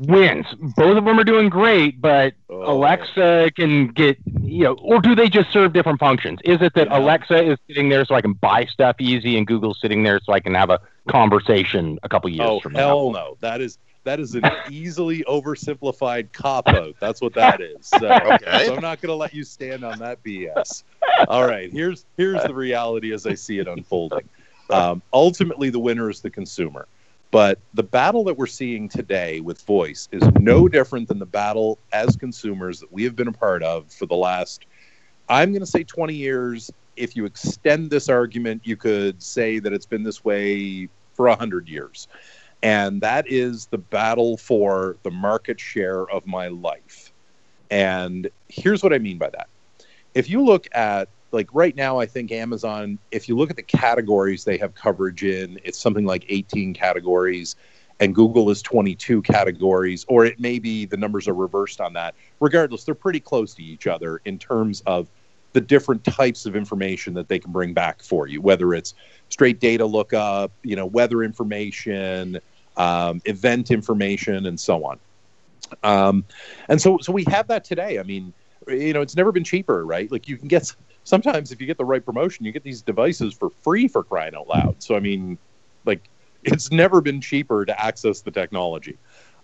[0.00, 0.46] wins.
[0.76, 2.72] Both of them are doing great, but oh.
[2.72, 6.40] Alexa can get, you know, or do they just serve different functions?
[6.44, 6.98] Is it that yeah.
[6.98, 10.32] Alexa is sitting there so I can buy stuff easy and Google's sitting there so
[10.32, 12.84] I can have a conversation a couple years oh, from now?
[12.84, 13.36] Oh, hell no.
[13.40, 16.94] That is that is an easily oversimplified cop out.
[17.00, 17.86] That's what that is.
[17.86, 18.66] So, okay.
[18.66, 20.84] so I'm not going to let you stand on that BS.
[21.28, 24.28] All right, here's here's the reality as I see it unfolding.
[24.70, 26.86] Um, ultimately, the winner is the consumer.
[27.30, 31.78] But the battle that we're seeing today with voice is no different than the battle
[31.92, 34.66] as consumers that we have been a part of for the last,
[35.28, 36.72] I'm going to say 20 years.
[36.96, 41.68] If you extend this argument, you could say that it's been this way for 100
[41.68, 42.08] years.
[42.62, 47.12] And that is the battle for the market share of my life.
[47.70, 49.48] And here's what I mean by that.
[50.14, 53.62] If you look at like right now i think amazon if you look at the
[53.62, 57.56] categories they have coverage in it's something like 18 categories
[58.00, 62.14] and google is 22 categories or it may be the numbers are reversed on that.
[62.40, 65.08] Regardless they're pretty close to each other in terms of
[65.52, 68.94] the different types of information that they can bring back for you whether it's
[69.28, 72.40] straight data lookup you know weather information
[72.76, 74.98] um, event information and so on.
[75.82, 76.24] Um,
[76.68, 77.98] and so so we have that today.
[77.98, 78.32] I mean
[78.66, 80.10] you know it's never been cheaper right?
[80.10, 83.34] Like you can get sometimes if you get the right promotion, you get these devices
[83.34, 84.76] for free for crying out loud.
[84.78, 85.38] So I mean,
[85.84, 86.08] like
[86.42, 88.98] it's never been cheaper to access the technology.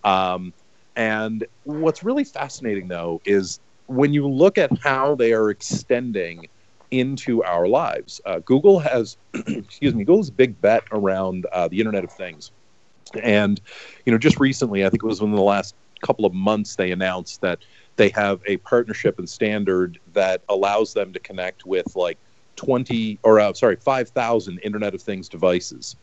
[0.05, 0.53] Um,
[0.95, 6.49] and what's really fascinating though is when you look at how they are extending
[6.90, 8.21] into our lives.
[8.25, 12.53] Uh, Google has, excuse me, Google's big bet around uh, the Internet of Things,
[13.23, 13.61] and
[14.05, 16.92] you know, just recently, I think it was in the last couple of months, they
[16.92, 17.59] announced that
[17.97, 22.19] they have a partnership and standard that allows them to connect with like
[22.57, 25.97] 20 or uh, sorry 5000 internet of things devices.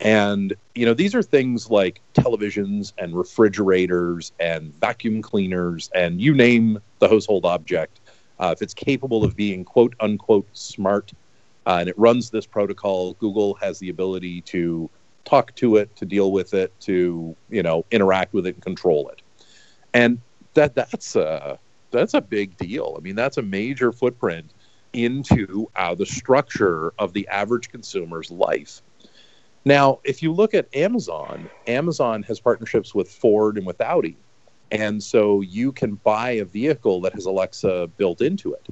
[0.00, 6.34] And you know these are things like televisions and refrigerators and vacuum cleaners and you
[6.34, 8.00] name the household object.
[8.38, 11.12] Uh, if it's capable of being quote unquote smart
[11.66, 14.90] uh, and it runs this protocol google has the ability to
[15.24, 19.08] talk to it to deal with it to you know interact with it and control
[19.08, 19.22] it.
[19.92, 20.20] And
[20.54, 21.58] that that's a
[21.90, 22.94] that's a big deal.
[22.98, 24.52] I mean, that's a major footprint
[24.92, 28.82] into uh, the structure of the average consumer's life.
[29.64, 34.16] Now, if you look at Amazon, Amazon has partnerships with Ford and with Audi.
[34.70, 38.66] And so you can buy a vehicle that has Alexa built into it.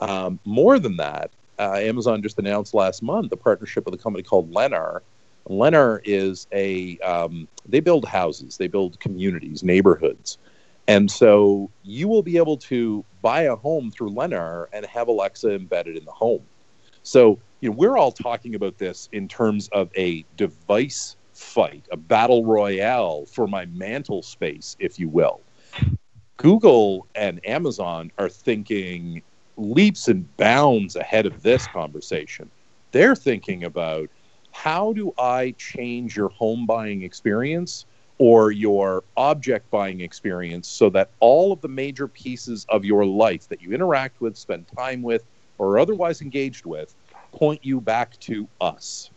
[0.00, 4.22] Um, more than that, uh, Amazon just announced last month a partnership with a company
[4.22, 5.00] called Lennar.
[5.48, 10.38] Lennar is a, um, they build houses, they build communities, neighborhoods.
[10.88, 15.54] And so you will be able to buy a home through Lennar and have Alexa
[15.54, 16.44] embedded in the home.
[17.02, 21.96] So, you know, we're all talking about this in terms of a device fight, a
[21.96, 25.42] battle royale for my mantle space, if you will.
[26.38, 29.22] Google and Amazon are thinking
[29.56, 32.50] leaps and bounds ahead of this conversation.
[32.92, 34.08] They're thinking about
[34.52, 37.84] how do I change your home buying experience
[38.18, 43.48] or your object buying experience so that all of the major pieces of your life
[43.48, 45.24] that you interact with, spend time with,
[45.58, 46.94] or otherwise engaged with
[47.32, 49.10] point you back to us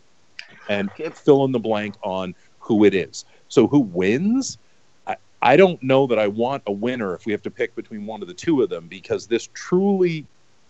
[0.68, 3.24] and fill in the blank on who it is.
[3.48, 4.58] So, who wins?
[5.06, 8.06] I, I don't know that I want a winner if we have to pick between
[8.06, 10.26] one of the two of them because this truly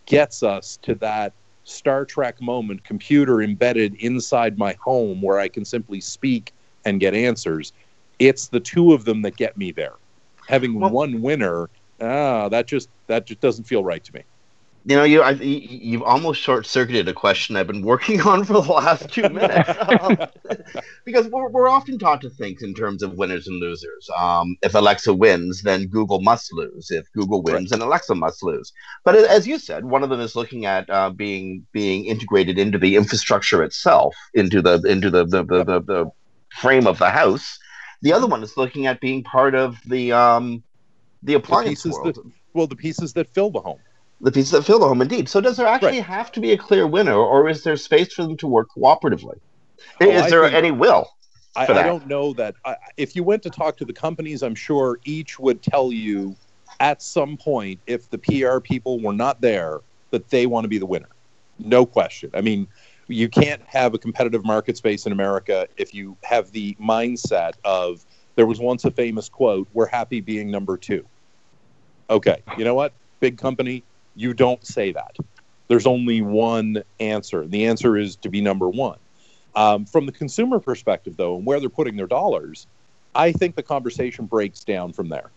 [0.07, 1.33] gets us to that
[1.65, 6.53] Star Trek moment computer embedded inside my home where I can simply speak
[6.85, 7.73] and get answers
[8.29, 9.95] it's the two of them that get me there.
[10.47, 11.69] Having well, one winner,
[12.01, 14.23] ah, that just that just doesn't feel right to me.
[14.85, 18.55] You know, you I, you've almost short circuited a question I've been working on for
[18.55, 20.17] the last two minutes, um,
[21.05, 24.11] because we're, we're often taught to think in terms of winners and losers.
[24.19, 26.91] Um, if Alexa wins, then Google must lose.
[26.91, 27.79] If Google wins, right.
[27.79, 28.73] then Alexa must lose.
[29.05, 32.79] But as you said, one of them is looking at uh, being being integrated into
[32.79, 36.11] the infrastructure itself, into the into the the, the, the, the
[36.51, 37.59] frame of the house
[38.03, 40.63] the other one is looking at being part of the um,
[41.23, 42.17] the appliance the world.
[42.17, 43.79] That, well, the pieces that fill the home.
[44.21, 45.29] The pieces that fill the home, indeed.
[45.29, 46.05] So, does there actually right.
[46.05, 49.41] have to be a clear winner, or is there space for them to work cooperatively?
[50.01, 51.09] Oh, is I there any will?
[51.57, 52.55] I, I, don't know that.
[52.65, 56.37] I, if you went to talk to the companies, I'm sure each would tell you
[56.81, 60.79] at some point, if the PR people were not there, that they want to be
[60.79, 61.09] the winner.
[61.59, 62.31] No question.
[62.35, 62.67] I mean,
[63.13, 68.05] you can't have a competitive market space in America if you have the mindset of
[68.37, 71.07] there was once a famous quote, we're happy being number two.
[72.11, 72.93] Okay, you know what?
[73.21, 75.17] Big company, you don't say that.
[75.69, 77.47] There's only one answer.
[77.47, 78.99] The answer is to be number one.
[79.55, 82.67] Um, from the consumer perspective, though, and where they're putting their dollars,
[83.15, 85.31] I think the conversation breaks down from there.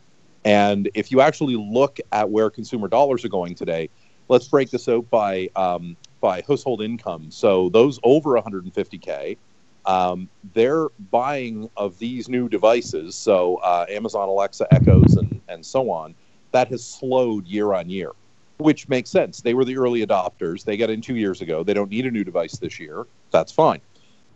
[0.46, 3.90] And if you actually look at where consumer dollars are going today,
[4.30, 7.32] let's break this out by um, by household income.
[7.32, 9.38] So those over 150k,
[9.86, 13.16] um, they're buying of these new devices.
[13.16, 16.16] So uh, Amazon Alexa, Echoes, and and so on.
[16.52, 18.12] That has slowed year on year,
[18.58, 19.42] which makes sense.
[19.42, 20.64] They were the early adopters.
[20.64, 21.64] They got in two years ago.
[21.64, 23.06] They don't need a new device this year.
[23.32, 23.82] That's fine.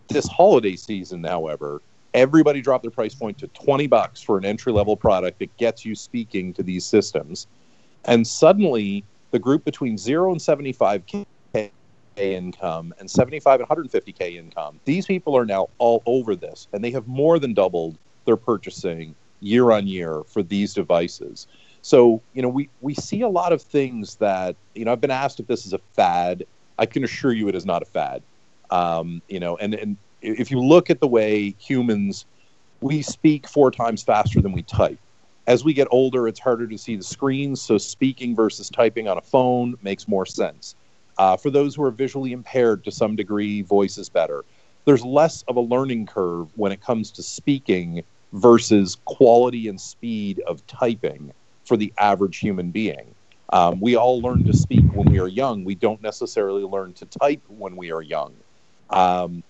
[0.09, 1.81] This holiday season, however,
[2.13, 5.85] everybody dropped their price point to 20 bucks for an entry level product that gets
[5.85, 7.47] you speaking to these systems.
[8.05, 11.25] And suddenly, the group between 0 and 75k
[12.17, 14.79] income and 75 and 150k income.
[14.85, 19.15] These people are now all over this, and they have more than doubled their purchasing
[19.39, 21.47] year on year for these devices.
[21.81, 25.11] So, you know, we, we see a lot of things that, you know, I've been
[25.11, 26.45] asked if this is a fad.
[26.77, 28.21] I can assure you it is not a fad.
[28.69, 32.25] Um, you know, and, and if you look at the way humans,
[32.81, 34.99] we speak four times faster than we type.
[35.47, 39.17] As we get older, it's harder to see the screens, so speaking versus typing on
[39.17, 40.75] a phone makes more sense.
[41.19, 44.45] Uh, for those who are visually impaired to some degree, voice is better.
[44.85, 50.41] There's less of a learning curve when it comes to speaking versus quality and speed
[50.47, 51.33] of typing
[51.65, 53.13] for the average human being.
[53.51, 55.65] Um, we all learn to speak when we are young.
[55.65, 58.37] We don't necessarily learn to type when we are young.
[58.89, 59.43] Um,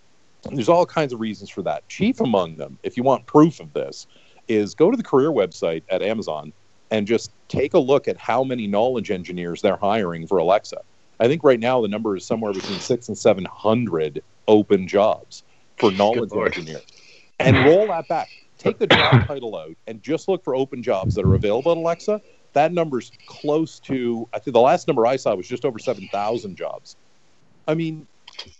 [0.51, 1.88] there's all kinds of reasons for that.
[1.88, 4.08] Chief among them, if you want proof of this,
[4.47, 6.51] is go to the career website at Amazon
[6.89, 10.77] and just take a look at how many knowledge engineers they're hiring for Alexa.
[11.19, 15.43] I think right now the number is somewhere between six and seven hundred open jobs
[15.78, 16.86] for knowledge engineers.
[17.39, 18.30] And roll that back.
[18.57, 21.78] Take the job title out and just look for open jobs that are available at
[21.78, 22.22] Alexa.
[22.53, 26.07] That number's close to I think the last number I saw was just over seven
[26.11, 26.95] thousand jobs.
[27.67, 28.07] I mean,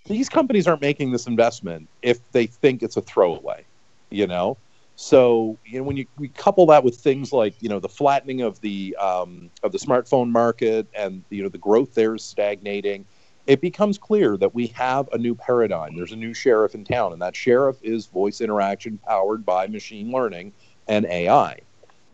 [0.06, 3.66] these companies aren't making this investment if they think it's a throwaway,
[4.10, 4.58] you know.
[5.02, 8.42] So you know when you we couple that with things like you know the flattening
[8.42, 13.06] of the um, of the smartphone market and you know the growth there is stagnating,
[13.48, 15.96] it becomes clear that we have a new paradigm.
[15.96, 20.12] There's a new sheriff in town, and that sheriff is voice interaction powered by machine
[20.12, 20.52] learning
[20.90, 21.60] and AI.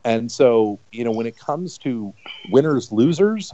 [0.03, 2.13] And so you know when it comes to
[2.51, 3.51] winners losers,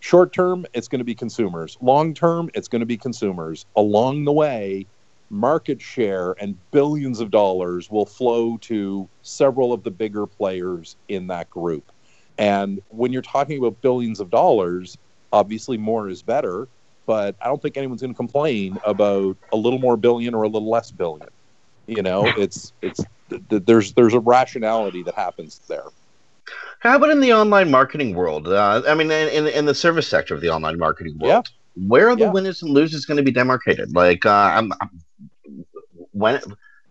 [0.00, 1.78] Short term, it's going to be consumers.
[1.80, 3.64] Long term, it's going to be consumers.
[3.76, 4.88] Along the way,
[5.30, 11.26] market share and billions of dollars will flow to several of the bigger players in
[11.28, 11.90] that group.
[12.38, 14.96] And when you're talking about billions of dollars,
[15.32, 16.68] obviously more is better,
[17.06, 20.48] but I don't think anyone's going to complain about a little more billion or a
[20.48, 21.28] little less billion.
[21.86, 25.84] You know, it's it's th- th- there's there's a rationality that happens there.
[26.80, 28.48] How about in the online marketing world?
[28.48, 31.48] Uh, I mean, in, in in the service sector of the online marketing world,
[31.86, 32.30] where are the Yeah.
[32.30, 33.94] winners and losers going to be demarcated?
[33.94, 35.00] Like, uh, I'm, I'm-
[36.14, 36.40] when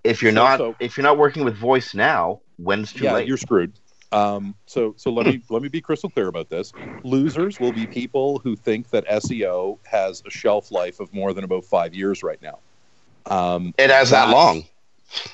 [0.04, 3.14] if you're So- not so- if you're not working with voice now, when's too yeah,
[3.14, 3.28] late?
[3.28, 3.80] you're screwed.
[4.12, 6.72] Um, so so let me let me be crystal clear about this.
[7.04, 11.44] Losers will be people who think that SEO has a shelf life of more than
[11.44, 12.60] about five years right now.
[13.26, 14.66] Um, It has that long.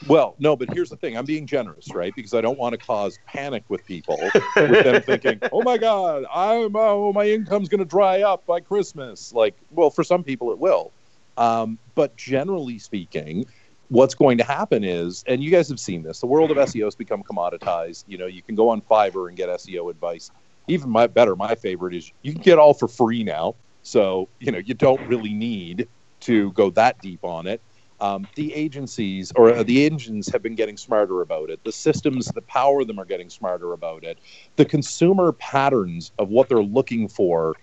[0.08, 1.18] Well, no, but here's the thing.
[1.18, 2.14] I'm being generous, right?
[2.16, 4.18] Because I don't want to cause panic with people
[4.56, 8.60] with them thinking, "Oh my God, I'm oh my income's going to dry up by
[8.60, 10.92] Christmas." Like, well, for some people it will,
[11.38, 13.46] um, but generally speaking,
[13.90, 16.86] what's going to happen is, and you guys have seen this, the world of SEO
[16.86, 18.06] has become commoditized.
[18.08, 20.32] You know, you can go on Fiverr and get SEO advice.
[20.68, 23.56] Even my better, my favorite is you can get all for free now.
[23.82, 25.88] So you know, you don't really need
[26.22, 27.62] to go that deep on it.
[28.02, 31.64] Um, the agencies or uh, the engines have been getting smarter about it.
[31.66, 34.20] The systems that power them are getting smarter about it.
[34.56, 37.56] The consumer patterns of what they're looking for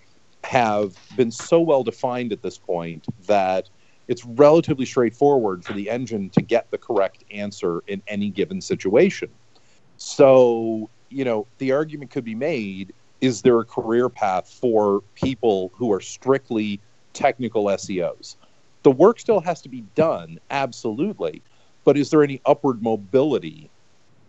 [0.43, 3.69] have been so well defined at this point that
[4.07, 9.29] it's relatively straightforward for the engine to get the correct answer in any given situation.
[9.97, 15.71] So, you know, the argument could be made is there a career path for people
[15.73, 16.79] who are strictly
[17.13, 18.35] technical SEOs?
[18.83, 21.41] The work still has to be done, absolutely.
[21.83, 23.69] But is there any upward mobility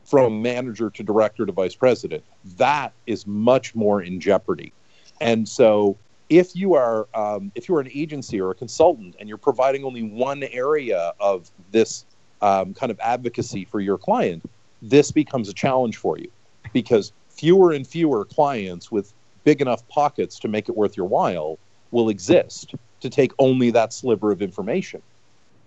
[0.05, 2.25] from manager to director to vice president?
[2.57, 4.73] That is much more in jeopardy.
[5.21, 5.99] And so,
[6.29, 9.85] if you are um, if you are an agency or a consultant and you're providing
[9.85, 12.05] only one area of this
[12.43, 14.49] um, kind of advocacy for your client,
[14.83, 16.31] this becomes a challenge for you
[16.73, 19.13] because fewer and fewer clients with
[19.45, 21.59] big enough pockets to make it worth your while
[21.91, 25.01] will exist to take only that sliver of information.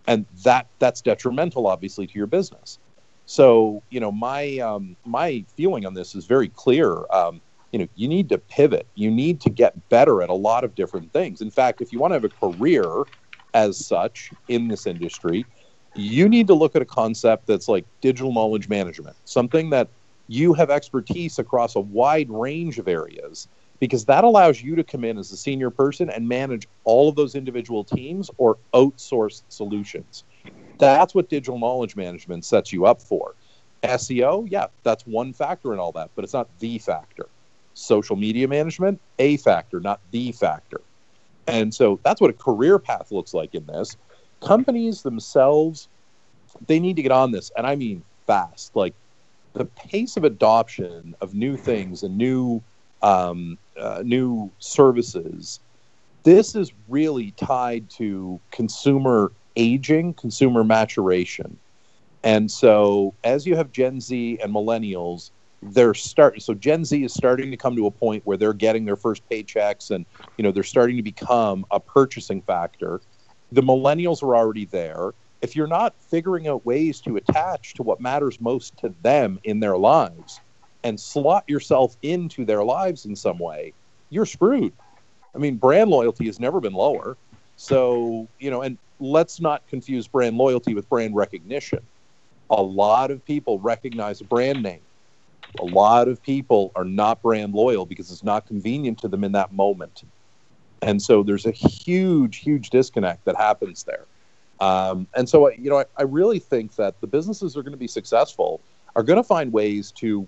[0.07, 2.77] And that that's detrimental obviously to your business.
[3.25, 7.05] So you know my um, my feeling on this is very clear.
[7.11, 7.41] Um,
[7.71, 10.75] you know you need to pivot you need to get better at a lot of
[10.75, 13.03] different things in fact if you want to have a career
[13.53, 15.47] as such in this industry
[15.95, 19.89] you need to look at a concept that's like digital knowledge management something that
[20.27, 23.49] you have expertise across a wide range of areas
[23.81, 27.15] because that allows you to come in as a senior person and manage all of
[27.15, 30.23] those individual teams or outsource solutions.
[30.79, 33.35] That's what digital knowledge management sets you up for.
[33.83, 37.30] SEO, yeah, that's one factor in all that, but it's not the factor.
[37.73, 40.81] Social media management, a factor, not the factor.
[41.47, 43.95] And so that's what a career path looks like in this.
[44.41, 45.87] Companies themselves,
[46.67, 48.75] they need to get on this, and I mean fast.
[48.75, 48.95] Like
[49.53, 52.63] the pace of adoption of new things and new
[53.01, 55.59] um, uh, new services.
[56.23, 61.57] This is really tied to consumer aging, consumer maturation,
[62.23, 65.31] and so as you have Gen Z and millennials,
[65.61, 66.39] they're starting.
[66.39, 69.27] So Gen Z is starting to come to a point where they're getting their first
[69.29, 70.05] paychecks, and
[70.37, 73.01] you know they're starting to become a purchasing factor.
[73.51, 75.11] The millennials are already there.
[75.41, 79.59] If you're not figuring out ways to attach to what matters most to them in
[79.59, 80.39] their lives,
[80.83, 83.73] and slot yourself into their lives in some way,
[84.09, 84.73] you're screwed.
[85.35, 87.17] I mean, brand loyalty has never been lower.
[87.55, 91.79] So, you know, and let's not confuse brand loyalty with brand recognition.
[92.49, 94.81] A lot of people recognize a brand name.
[95.59, 99.33] A lot of people are not brand loyal because it's not convenient to them in
[99.33, 100.03] that moment.
[100.81, 104.07] And so there's a huge, huge disconnect that happens there.
[104.59, 107.77] Um, and so, you know, I, I really think that the businesses are going to
[107.77, 108.61] be successful
[108.95, 110.27] are going to find ways to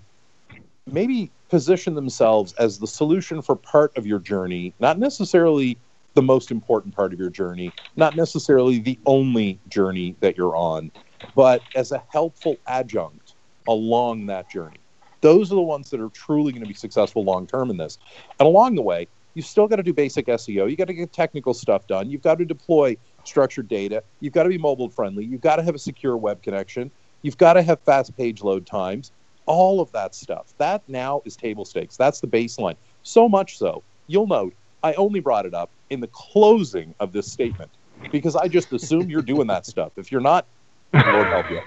[0.86, 5.78] maybe position themselves as the solution for part of your journey, not necessarily
[6.14, 10.90] the most important part of your journey, not necessarily the only journey that you're on,
[11.34, 13.34] but as a helpful adjunct
[13.66, 14.83] along that journey.
[15.24, 17.96] Those are the ones that are truly going to be successful long term in this.
[18.38, 20.70] And along the way, you've still got to do basic SEO.
[20.70, 22.10] You got to get technical stuff done.
[22.10, 24.02] You've got to deploy structured data.
[24.20, 25.24] You've got to be mobile friendly.
[25.24, 26.90] You've got to have a secure web connection.
[27.22, 29.12] You've got to have fast page load times
[29.46, 30.52] all of that stuff.
[30.58, 31.96] That now is table stakes.
[31.96, 32.76] That's the baseline.
[33.02, 37.30] So much so, you'll note I only brought it up in the closing of this
[37.30, 37.70] statement
[38.12, 39.92] because I just assume you're doing that stuff.
[39.96, 40.46] If you're not,
[40.92, 41.60] Lord help you.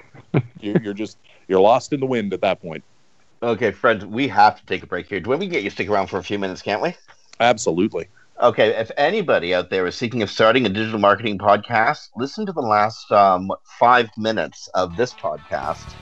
[0.60, 2.84] You're, you're just you're lost in the wind at that point.
[3.44, 5.20] Okay, friends, we have to take a break here.
[5.20, 6.96] Do we get you to stick around for a few minutes, can't we?
[7.40, 8.08] Absolutely.
[8.42, 12.52] Okay, if anybody out there is thinking of starting a digital marketing podcast, listen to
[12.52, 15.94] the last um, five minutes of this podcast,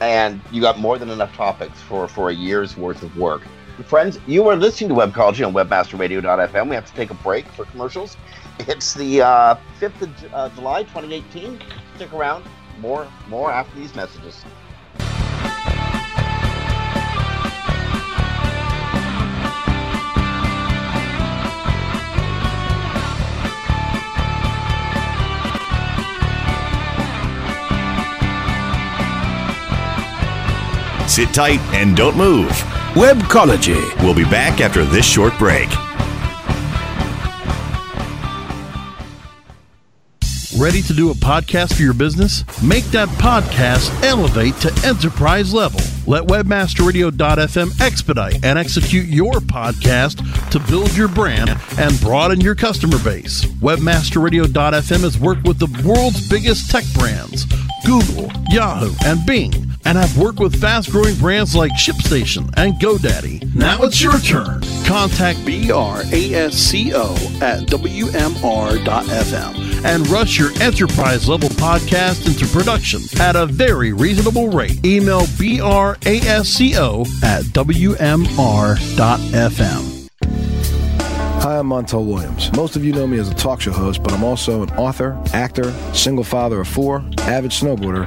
[0.00, 3.42] and you got more than enough topics for for a year's worth of work.
[3.86, 6.68] Friends, you are listening to Webcology on WebmasterRadio.fm.
[6.68, 8.16] We have to take a break for commercials.
[8.60, 11.58] It's the uh, 5th of uh, July, 2018.
[11.96, 12.44] Stick around.
[12.78, 14.44] More, more after these messages.
[31.10, 32.50] Sit tight and don't move.
[32.92, 34.00] Webcology.
[34.00, 35.68] We'll be back after this short break.
[40.56, 42.44] Ready to do a podcast for your business?
[42.62, 45.80] Make that podcast elevate to enterprise level.
[46.06, 53.02] Let webmasterradio.fm expedite and execute your podcast to build your brand and broaden your customer
[53.02, 53.46] base.
[53.46, 57.46] Webmasterradio.fm has worked with the world's biggest tech brands,
[57.84, 63.52] Google, Yahoo, and Bing, and I've worked with fast growing brands like ShipStation and GoDaddy.
[63.56, 64.62] Now it's your turn.
[64.86, 68.24] Contact BRASCO at WMR.fm
[69.84, 74.86] and rush your enterprise level podcast into production at a very reasonable rate.
[74.86, 78.26] Email BRASCO at WMR.fm.
[81.42, 82.52] Hi, I'm Montel Williams.
[82.52, 85.18] Most of you know me as a talk show host, but I'm also an author,
[85.32, 88.06] actor, single father of four, avid snowboarder,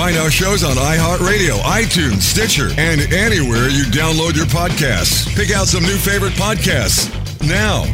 [0.00, 5.28] Find our shows on iHeartRadio, iTunes, Stitcher, and anywhere you download your podcasts.
[5.36, 7.10] Pick out some new favorite podcasts
[7.46, 7.84] now.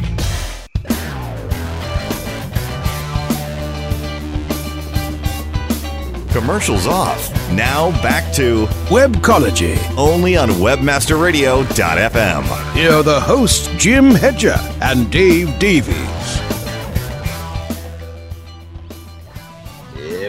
[6.31, 7.29] Commercials off.
[7.51, 9.77] Now back to Webcology.
[9.99, 12.73] only on WebmasterRadio.fm.
[12.73, 16.56] Here are the hosts, Jim Hedger and Dave Davies.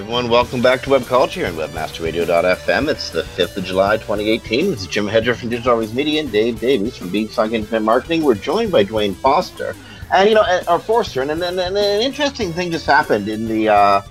[0.08, 2.88] Everyone, welcome back to Webcology here on WebmasterRadio.fm.
[2.88, 4.72] It's the 5th of July, 2018.
[4.72, 8.24] This is Jim Hedger from Digital Always Media and Dave Davies from Beanstalk Internet Marketing.
[8.24, 9.76] We're joined by Duane Foster.
[10.14, 11.24] And, you know, or Forster.
[11.24, 14.02] And, and, and, and an interesting thing just happened in the, uh,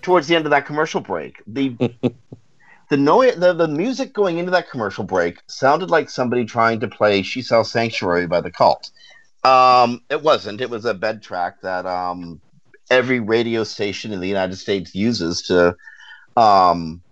[0.00, 1.42] towards the end of that commercial break.
[1.48, 1.76] The,
[2.88, 6.88] the, noise, the, the music going into that commercial break sounded like somebody trying to
[6.88, 8.90] play She Sells Sanctuary by the Cult.
[9.44, 10.62] Um, it wasn't.
[10.62, 12.40] It was a bed track that, um,
[12.90, 15.74] every radio station in the United States uses to,
[16.36, 17.02] um,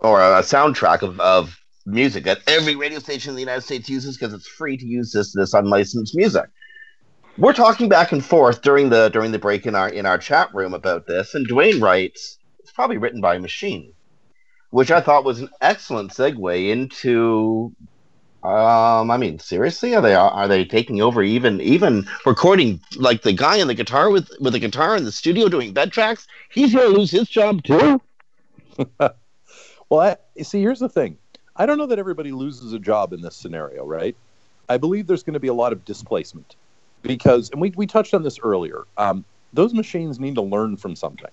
[0.00, 4.16] or a soundtrack of, of music that every radio station in the United States uses
[4.16, 6.46] because it's free to use this this unlicensed music.
[7.36, 10.54] We're talking back and forth during the during the break in our in our chat
[10.54, 13.92] room about this, and Duane writes it's probably written by a machine,
[14.70, 17.74] which I thought was an excellent segue into
[18.44, 23.32] um, I mean, seriously, are they are they taking over even even recording like the
[23.32, 26.26] guy in the guitar with with the guitar in the studio doing bed tracks?
[26.50, 28.02] He's to lose his job too.
[28.98, 29.12] well,
[30.00, 31.16] I, see, here's the thing.
[31.56, 34.14] I don't know that everybody loses a job in this scenario, right?
[34.68, 36.56] I believe there's going to be a lot of displacement
[37.00, 38.82] because, and we we touched on this earlier.
[38.98, 39.24] Um,
[39.54, 41.30] those machines need to learn from something,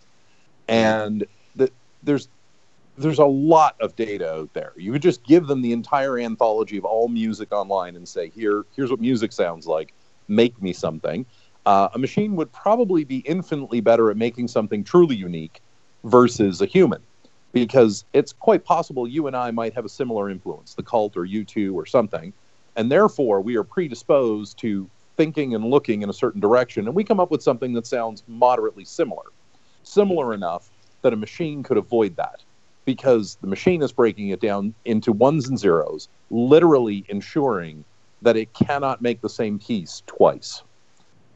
[0.70, 1.26] and
[1.58, 1.70] the,
[2.04, 2.30] there's
[3.02, 4.74] there's a lot of data out there.
[4.78, 8.66] You could just give them the entire anthology of all music online and say, here,
[8.76, 9.94] here's what music sounds like.
[10.28, 11.26] Make me something.
[11.66, 15.62] Uh, a machine would probably be infinitely better at making something truly unique
[16.04, 17.02] versus a human,
[17.54, 21.26] because it's quite possible you and I might have a similar influence, the cult or
[21.26, 22.34] U2 or something,
[22.76, 27.04] and therefore we are predisposed to thinking and looking in a certain direction, and we
[27.04, 29.26] come up with something that sounds moderately similar,
[29.84, 30.72] similar enough
[31.04, 32.42] that a machine could avoid that
[32.96, 37.86] because the machine is breaking it down into ones and zeros, literally ensuring
[38.22, 40.62] that it cannot make the same piece twice.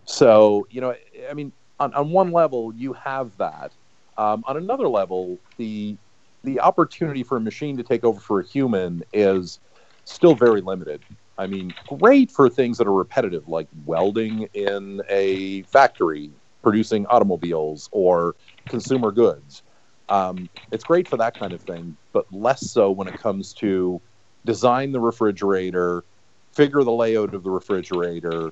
[0.04, 0.94] So, you know,
[1.30, 3.72] I mean, on, on one level, you have that.
[4.18, 5.98] Um, on another level, the
[6.44, 9.60] the opportunity for a machine to take over for a human is
[10.04, 11.02] still very limited.
[11.38, 16.32] I mean, great for things that are repetitive, like welding in a factory
[16.62, 18.36] producing automobiles or
[18.68, 19.64] consumer goods.
[20.10, 24.00] Um, it's great for that kind of thing, but less so when it comes to
[24.46, 26.04] design the refrigerator,
[26.52, 28.52] figure the layout of the refrigerator,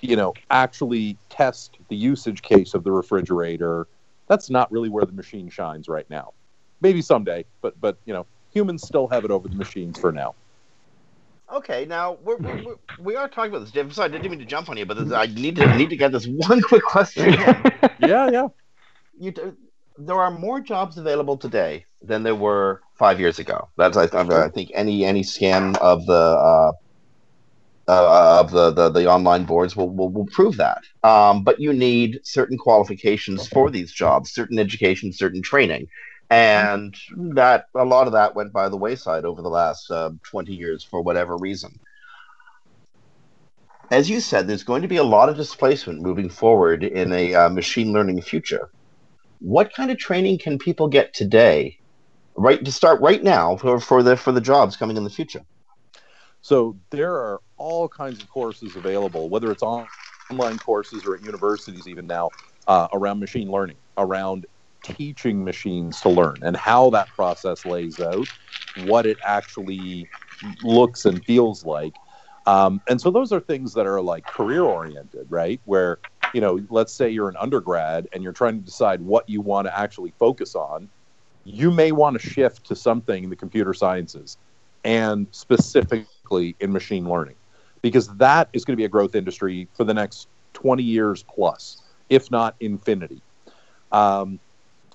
[0.00, 3.86] you know, actually test the usage case of the refrigerator.
[4.28, 6.32] That's not really where the machine shines right now.
[6.80, 10.34] Maybe someday, but but you know, humans still have it over the machines for now.
[11.52, 13.94] Okay, now we're, we're, we're talking about this, Dave.
[13.94, 15.96] Sorry, I didn't mean to jump on you, but this, I need to need to
[15.96, 17.32] get this one quick question.
[18.00, 18.48] yeah, yeah.
[19.18, 19.56] You,
[19.96, 23.68] there are more jobs available today than there were five years ago.
[23.76, 26.72] That's I, I think any any scan of the uh,
[27.86, 30.82] uh, of the, the, the online boards will, will, will prove that.
[31.02, 35.88] Um, but you need certain qualifications for these jobs, certain education, certain training,
[36.30, 36.96] and
[37.34, 40.82] that a lot of that went by the wayside over the last uh, 20 years
[40.82, 41.78] for whatever reason.
[43.90, 47.34] As you said, there's going to be a lot of displacement moving forward in a
[47.34, 48.70] uh, machine learning future.
[49.44, 51.78] What kind of training can people get today,
[52.36, 55.42] right to start right now for, for the for the jobs coming in the future?
[56.42, 59.88] So there are all kinds of courses available, whether it's on,
[60.30, 62.32] online courses or at universities even now,
[62.66, 64.46] uh, around machine learning, around
[64.84, 68.28] teaching machines to learn and how that process lays out,
[68.74, 70.10] what it actually
[70.62, 71.94] looks and feels like.
[72.46, 75.60] Um, and so those are things that are like career oriented, right?
[75.64, 76.00] Where,
[76.34, 79.66] you know, let's say you're an undergrad and you're trying to decide what you want
[79.68, 80.88] to actually focus on.
[81.44, 84.36] You may want to shift to something in the computer sciences
[84.82, 87.36] and specifically in machine learning
[87.82, 91.82] because that is going to be a growth industry for the next 20 years plus,
[92.10, 93.22] if not infinity.
[93.92, 94.40] Um,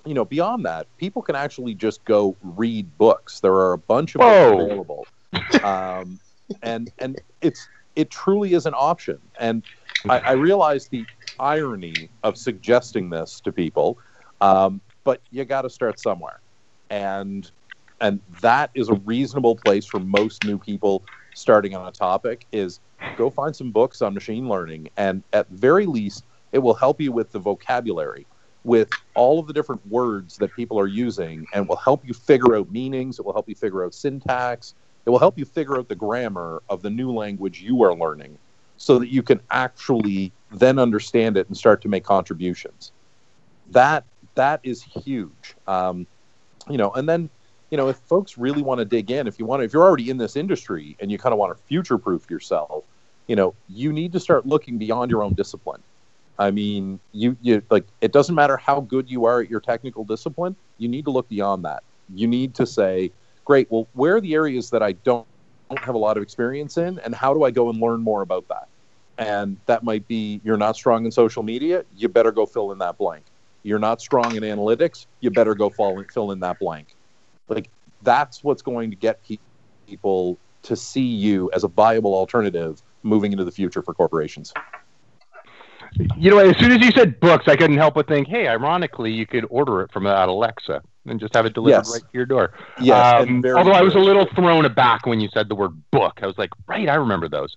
[0.04, 3.40] you know, beyond that, people can actually just go read books.
[3.40, 4.56] There are a bunch of Whoa.
[4.56, 5.06] books available,
[5.64, 6.18] um,
[6.62, 7.66] and and it's
[7.96, 9.18] it truly is an option.
[9.38, 9.62] And
[10.08, 11.04] I, I realize the
[11.40, 13.98] irony of suggesting this to people,
[14.40, 16.42] um, but you got to start somewhere,
[16.90, 17.50] and
[18.00, 22.46] and that is a reasonable place for most new people starting on a topic.
[22.52, 22.80] Is
[23.16, 27.12] go find some books on machine learning, and at very least, it will help you
[27.12, 28.26] with the vocabulary
[28.64, 32.56] with all of the different words that people are using and will help you figure
[32.56, 33.18] out meanings.
[33.18, 34.74] It will help you figure out syntax.
[35.06, 38.38] It will help you figure out the grammar of the new language you are learning
[38.76, 42.92] so that you can actually then understand it and start to make contributions.
[43.70, 45.54] That that is huge.
[45.66, 46.06] Um,
[46.68, 47.30] you know, and then
[47.70, 49.84] you know, if folks really want to dig in, if you want to, if you're
[49.84, 52.84] already in this industry and you kind of want to future proof yourself,
[53.28, 55.80] you know, you need to start looking beyond your own discipline.
[56.38, 60.04] I mean, you you like it doesn't matter how good you are at your technical
[60.04, 60.56] discipline.
[60.78, 61.82] You need to look beyond that.
[62.14, 63.12] You need to say,
[63.44, 63.70] great.
[63.70, 65.26] Well, where are the areas that I don't
[65.68, 68.22] don't have a lot of experience in, and how do I go and learn more
[68.22, 68.68] about that?
[69.20, 71.84] And that might be you're not strong in social media.
[71.94, 73.26] You better go fill in that blank.
[73.62, 75.06] You're not strong in analytics.
[75.20, 76.96] You better go fall, fill in that blank.
[77.46, 77.68] Like
[78.02, 79.22] that's what's going to get
[79.86, 84.52] people to see you as a viable alternative moving into the future for corporations.
[86.16, 89.12] You know, as soon as you said books, I couldn't help but think, hey, ironically,
[89.12, 91.92] you could order it from that Alexa and just have it delivered Yes.
[91.92, 92.52] right to your door.
[92.80, 96.20] Yes, Um, although I was a little thrown aback when you said the word book.
[96.22, 97.54] I was like, right, I remember those.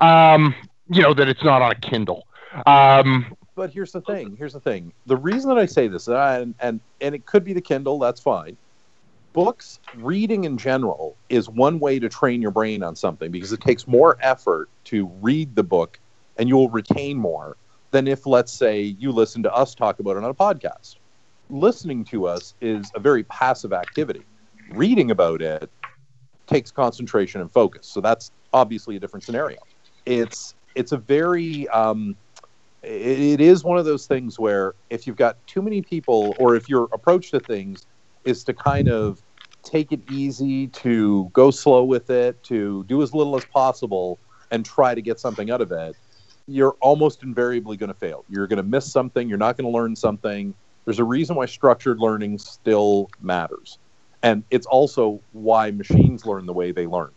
[0.00, 0.54] Um,
[0.88, 2.26] you know, that it's not on a Kindle.
[2.66, 4.36] Um, But here's the thing.
[4.36, 4.92] Here's the thing.
[5.06, 7.98] The reason that I say this, and and and it could be the Kindle.
[7.98, 8.56] That's fine.
[9.32, 13.60] Books, reading in general, is one way to train your brain on something because it
[13.60, 15.98] takes more effort to read the book,
[16.38, 17.56] and you'll retain more
[17.90, 20.96] than if, let's say, you listen to us talk about it on a podcast.
[21.50, 24.22] Listening to us is a very passive activity.
[24.70, 25.70] Reading about it
[26.46, 27.86] takes concentration and focus.
[27.86, 29.58] So that's obviously a different scenario.
[30.06, 32.16] It's it's a very um,
[32.82, 36.54] it, it is one of those things where if you've got too many people, or
[36.54, 37.86] if your approach to things
[38.24, 39.22] is to kind of
[39.64, 44.20] take it easy, to go slow with it, to do as little as possible,
[44.52, 45.96] and try to get something out of it,
[46.46, 48.24] you're almost invariably going to fail.
[48.28, 49.28] You're going to miss something.
[49.28, 50.54] You're not going to learn something.
[50.84, 53.78] There's a reason why structured learning still matters.
[54.22, 57.10] And it's also why machines learn the way they learn.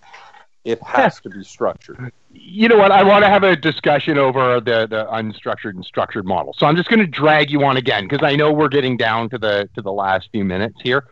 [0.66, 2.12] It has to be structured.
[2.34, 2.92] you know what?
[2.92, 6.54] I want to have a discussion over the, the unstructured and structured model.
[6.58, 9.30] So I'm just going to drag you on again because I know we're getting down
[9.30, 11.06] to the to the last few minutes here.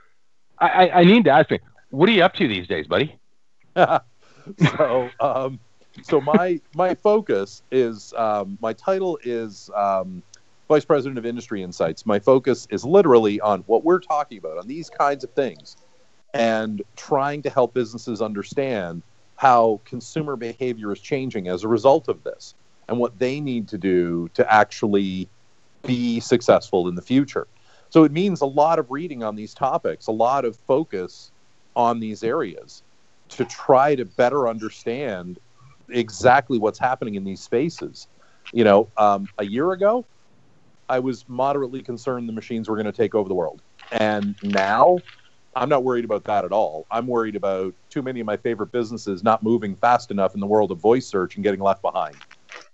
[0.60, 3.18] I, I, I need to ask you, what are you up to these days, buddy?
[3.76, 5.60] so um,
[6.02, 10.22] so my my focus is um, my title is um,
[10.68, 14.68] vice president of industry insights my focus is literally on what we're talking about on
[14.68, 15.78] these kinds of things
[16.34, 19.02] and trying to help businesses understand
[19.38, 22.54] how consumer behavior is changing as a result of this
[22.90, 25.30] and what they need to do to actually
[25.86, 27.48] be successful in the future
[27.90, 31.32] so it means a lot of reading on these topics a lot of focus
[31.76, 32.84] on these areas
[33.30, 35.40] to try to better understand
[35.90, 38.08] exactly what's happening in these spaces.
[38.54, 40.06] You know, um, a year ago,
[40.90, 43.62] I was moderately concerned the machines were going to take over the world,
[43.92, 45.02] and now
[45.58, 46.86] I'm not worried about that at all.
[46.92, 50.46] I'm worried about too many of my favorite businesses not moving fast enough in the
[50.46, 52.16] world of voice search and getting left behind.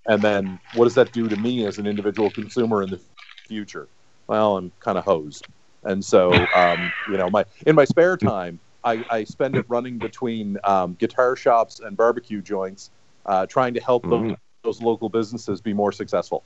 [0.07, 2.99] And then what does that do to me as an individual consumer in the
[3.47, 3.87] future?
[4.27, 5.47] Well, I'm kind of hosed.
[5.83, 9.97] And so, um, you know, my in my spare time, I, I spend it running
[9.97, 12.91] between um, guitar shops and barbecue joints,
[13.25, 14.37] uh, trying to help those, Mm.
[14.63, 16.43] those local businesses be more successful.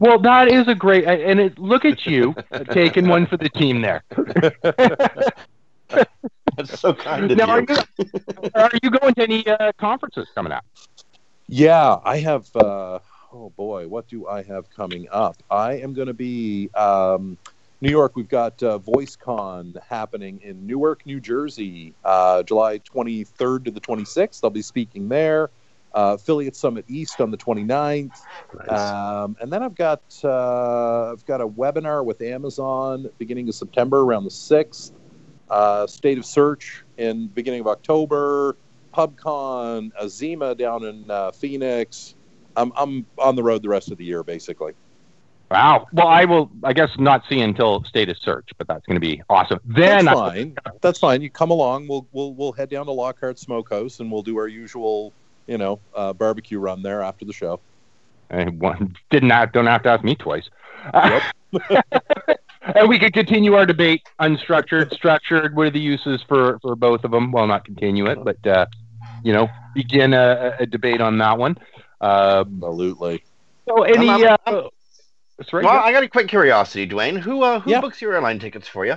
[0.00, 2.34] Well, that is a great, and it, look at you
[2.70, 4.04] taking one for the team there.
[6.56, 7.66] That's so kind of now, are you.
[7.98, 10.64] you are you going to any uh, conferences coming up?
[11.48, 12.54] Yeah, I have.
[12.54, 12.98] Uh,
[13.32, 15.42] oh boy, what do I have coming up?
[15.50, 17.38] I am going to be um,
[17.80, 18.16] New York.
[18.16, 24.40] We've got uh, VoiceCon happening in Newark, New Jersey, uh, July 23rd to the 26th.
[24.44, 25.50] I'll be speaking there.
[25.94, 28.12] Uh, Affiliate Summit East on the 29th,
[28.70, 34.00] um, and then I've got uh, I've got a webinar with Amazon beginning of September
[34.00, 34.92] around the 6th.
[35.52, 38.56] Uh, State of Search in beginning of October.
[38.94, 42.14] PubCon, Azima down in uh, Phoenix.
[42.56, 44.72] I'm I'm on the road the rest of the year, basically.
[45.50, 45.86] Wow.
[45.92, 46.50] Well, I will.
[46.64, 49.60] I guess not see until State of Search, but that's going to be awesome.
[49.64, 50.56] Then That's I- fine.
[50.80, 51.22] That's fine.
[51.22, 51.88] You come along.
[51.88, 55.12] We'll we'll we'll head down to Lockhart Smokehouse and we'll do our usual,
[55.46, 57.60] you know, uh, barbecue run there after the show.
[58.30, 60.48] I one, didn't have, don't have to ask me twice.
[62.74, 65.54] and we could continue our debate, unstructured, structured.
[65.56, 67.32] What are the uses for for both of them?
[67.32, 68.66] Well, not continue it, but uh,
[69.22, 71.58] you know, begin a, a debate on that one.
[72.00, 73.22] Uh, Absolutely.
[73.68, 74.08] So, any?
[74.08, 74.68] I'm- uh, I'm-
[75.48, 77.16] sorry, well, go- I got a quick curiosity, Duane.
[77.16, 77.80] Who uh, who Yeah.
[77.80, 78.96] books your airline tickets for you?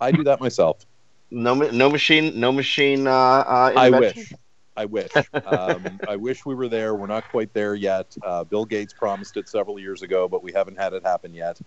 [0.00, 0.84] I do that myself.
[1.30, 3.06] No, no machine, no machine.
[3.06, 4.32] Uh, uh, I wish.
[4.76, 5.10] I wish.
[5.44, 6.94] Um, I wish we were there.
[6.94, 8.16] We're not quite there yet.
[8.22, 11.60] Uh, Bill Gates promised it several years ago, but we haven't had it happen yet.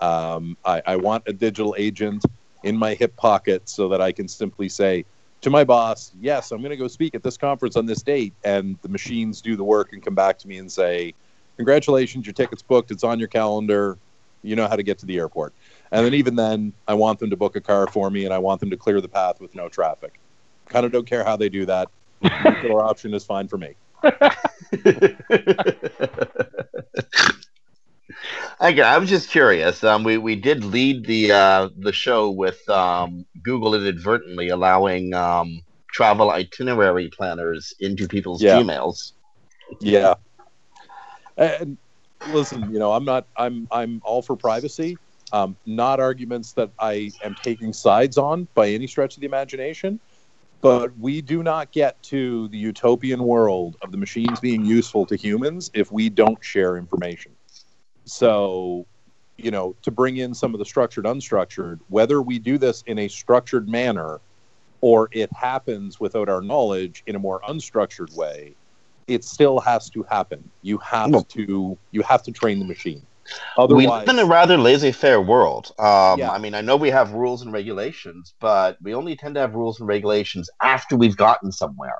[0.00, 2.24] Um, I, I want a digital agent
[2.64, 5.04] in my hip pocket so that I can simply say
[5.40, 8.34] to my boss, "Yes, I'm going to go speak at this conference on this date,"
[8.44, 11.14] and the machines do the work and come back to me and say,
[11.56, 12.90] "Congratulations, your ticket's booked.
[12.90, 13.98] It's on your calendar.
[14.42, 15.54] You know how to get to the airport."
[15.92, 18.38] And then even then, I want them to book a car for me, and I
[18.38, 20.20] want them to clear the path with no traffic.
[20.68, 21.88] Kind of don't care how they do that.
[22.22, 23.74] Nuclear option is fine for me.
[28.60, 29.84] Again, I was just curious.
[29.84, 35.62] Um, we we did lead the uh, the show with um, Google inadvertently allowing um,
[35.92, 38.60] travel itinerary planners into people's Yeah.
[38.60, 39.12] Gmails.
[39.80, 40.14] Yeah.
[41.36, 41.78] And
[42.32, 43.28] listen, you know, I'm not.
[43.36, 43.68] I'm.
[43.70, 44.96] I'm all for privacy.
[45.32, 50.00] Um, not arguments that I am taking sides on by any stretch of the imagination.
[50.60, 55.14] But we do not get to the utopian world of the machines being useful to
[55.14, 57.37] humans if we don't share information.
[58.08, 58.86] So,
[59.36, 62.98] you know, to bring in some of the structured, unstructured, whether we do this in
[63.00, 64.20] a structured manner
[64.80, 68.54] or it happens without our knowledge in a more unstructured way,
[69.06, 70.48] it still has to happen.
[70.62, 73.02] You have Well- to you have to train the machine.
[73.58, 75.72] we Otherwise, live in a rather laissez-faire world.
[75.78, 76.30] Um, Yeah.
[76.30, 79.54] I mean, I know we have rules and regulations, but we only tend to have
[79.54, 81.98] rules and regulations after we've gotten somewhere.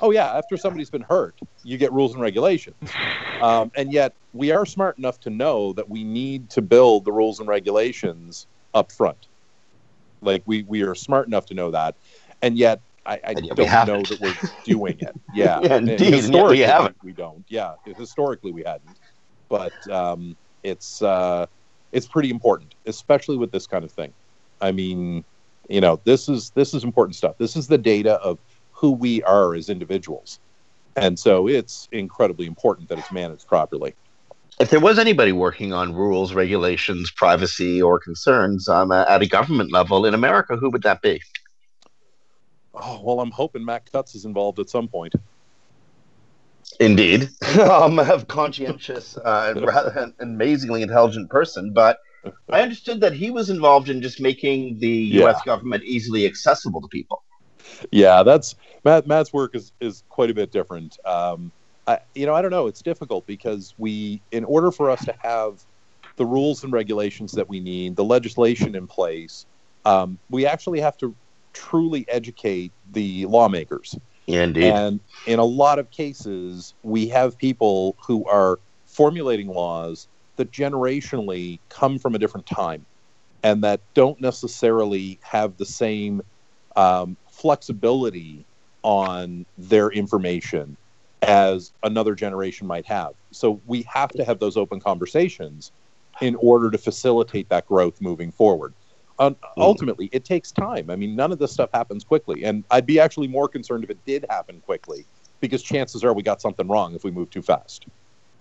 [0.00, 2.76] Oh yeah, after somebody's been hurt, you get rules and regulations.
[3.40, 7.12] Um, and yet, we are smart enough to know that we need to build the
[7.12, 9.26] rules and regulations up front.
[10.20, 11.96] Like we we are smart enough to know that,
[12.40, 14.34] and yet I, I yet don't know that we're
[14.64, 15.14] doing it.
[15.34, 16.96] Yeah, Yeah, indeed, and yet we haven't.
[17.02, 17.44] we don't.
[17.48, 18.98] Yeah, historically we hadn't,
[19.48, 21.46] but um, it's uh,
[21.90, 24.12] it's pretty important, especially with this kind of thing.
[24.60, 25.24] I mean,
[25.68, 27.36] you know, this is this is important stuff.
[27.38, 28.38] This is the data of
[28.82, 30.40] who we are as individuals,
[30.96, 33.94] and so it's incredibly important that it's managed properly.
[34.60, 39.72] If there was anybody working on rules, regulations, privacy, or concerns um, at a government
[39.72, 41.22] level in America, who would that be?
[42.74, 45.14] Oh well, I'm hoping Matt Cutts is involved at some point.
[46.80, 47.28] Indeed,
[47.60, 51.72] um, a conscientious, uh, and rather an amazingly intelligent person.
[51.72, 51.98] But
[52.48, 55.40] I understood that he was involved in just making the U.S.
[55.44, 57.22] government easily accessible to people.
[57.90, 58.54] Yeah, that's
[58.84, 59.06] Matt.
[59.06, 60.98] Matt's work is is quite a bit different.
[61.04, 61.52] Um,
[61.86, 62.66] I, you know, I don't know.
[62.66, 65.64] It's difficult because we, in order for us to have
[66.16, 69.46] the rules and regulations that we need, the legislation in place,
[69.84, 71.14] um, we actually have to
[71.52, 73.96] truly educate the lawmakers.
[74.26, 74.72] Yeah, indeed.
[74.72, 80.06] And in a lot of cases, we have people who are formulating laws
[80.36, 82.86] that generationally come from a different time
[83.42, 86.22] and that don't necessarily have the same
[86.76, 88.46] um, flexibility
[88.82, 90.76] on their information
[91.22, 93.12] as another generation might have.
[93.30, 95.70] so we have to have those open conversations
[96.20, 98.74] in order to facilitate that growth moving forward.
[99.18, 100.90] Um, ultimately, it takes time.
[100.90, 103.90] I mean, none of this stuff happens quickly, and I'd be actually more concerned if
[103.90, 105.06] it did happen quickly,
[105.40, 107.86] because chances are we got something wrong if we move too fast.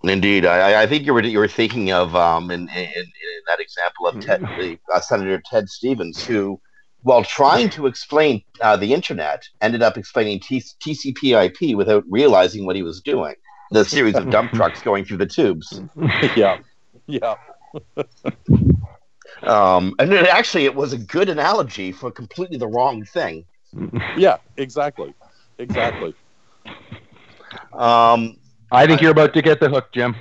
[0.03, 3.59] Indeed, I, I think you were you were thinking of um, in, in, in that
[3.59, 4.59] example of Ted, Mm-hmm.
[4.59, 6.59] the, uh, Senator Ted Stevens, who,
[7.03, 12.75] while trying to explain uh, the internet, ended up explaining T- TCP/IP without realizing what
[12.75, 13.35] he was doing.
[13.71, 15.81] The series of dump trucks going through the tubes.
[16.35, 16.59] yeah,
[17.07, 17.35] yeah.
[19.43, 23.45] Um, and it, actually, it was a good analogy for completely the wrong thing.
[24.17, 25.13] Yeah, exactly,
[25.57, 26.13] exactly.
[27.71, 28.37] Um,
[28.69, 30.13] I think you're about to get the hook, Jim.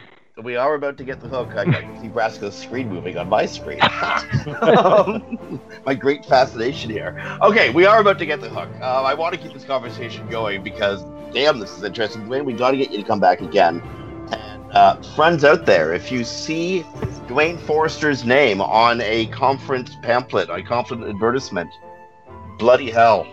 [0.43, 1.55] We are about to get the hook.
[1.55, 3.81] I can see Nebraska's screen moving on my screen.
[4.63, 7.21] um, my great fascination here.
[7.43, 8.71] Okay, we are about to get the hook.
[8.81, 12.25] Uh, I want to keep this conversation going because, damn, this is interesting.
[12.25, 13.83] Duane, we got to get you to come back again.
[14.33, 16.87] And uh, friends out there, if you see
[17.29, 21.71] Duane Forrester's name on a conference pamphlet, a conference advertisement,
[22.59, 23.27] bloody hell.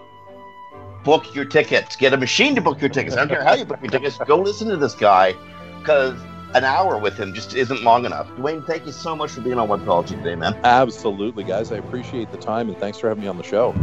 [1.06, 1.96] Book your tickets.
[1.96, 3.16] Get a machine to book your tickets.
[3.16, 4.18] I don't care how you book your tickets.
[4.26, 5.36] Go listen to this guy
[5.80, 6.20] because
[6.54, 8.34] an hour with him just isn't long enough.
[8.36, 10.58] Duane, thank you so much for being on Webcology today, man.
[10.64, 11.72] Absolutely, guys.
[11.72, 13.76] I appreciate the time and thanks for having me on the show.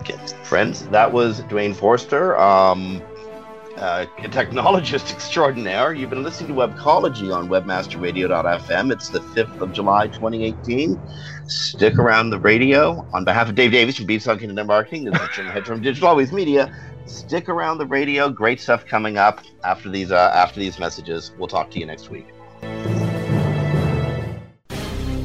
[0.00, 0.16] Okay.
[0.44, 3.02] Friends, that was Duane Forster, um,
[3.78, 5.94] uh, a technologist extraordinaire.
[5.94, 8.92] You've been listening to Webcology on webmasterradio.fm.
[8.92, 11.00] It's the 5th of July, 2018.
[11.46, 13.06] Stick around the radio.
[13.12, 16.08] On behalf of Dave Davies from Beanstalk Internet Marketing, this is Jim Hedger from Digital
[16.08, 16.74] Always Media.
[17.06, 18.28] Stick around the radio.
[18.30, 21.32] Great stuff coming up after these uh, after these messages.
[21.38, 22.33] We'll talk to you next week.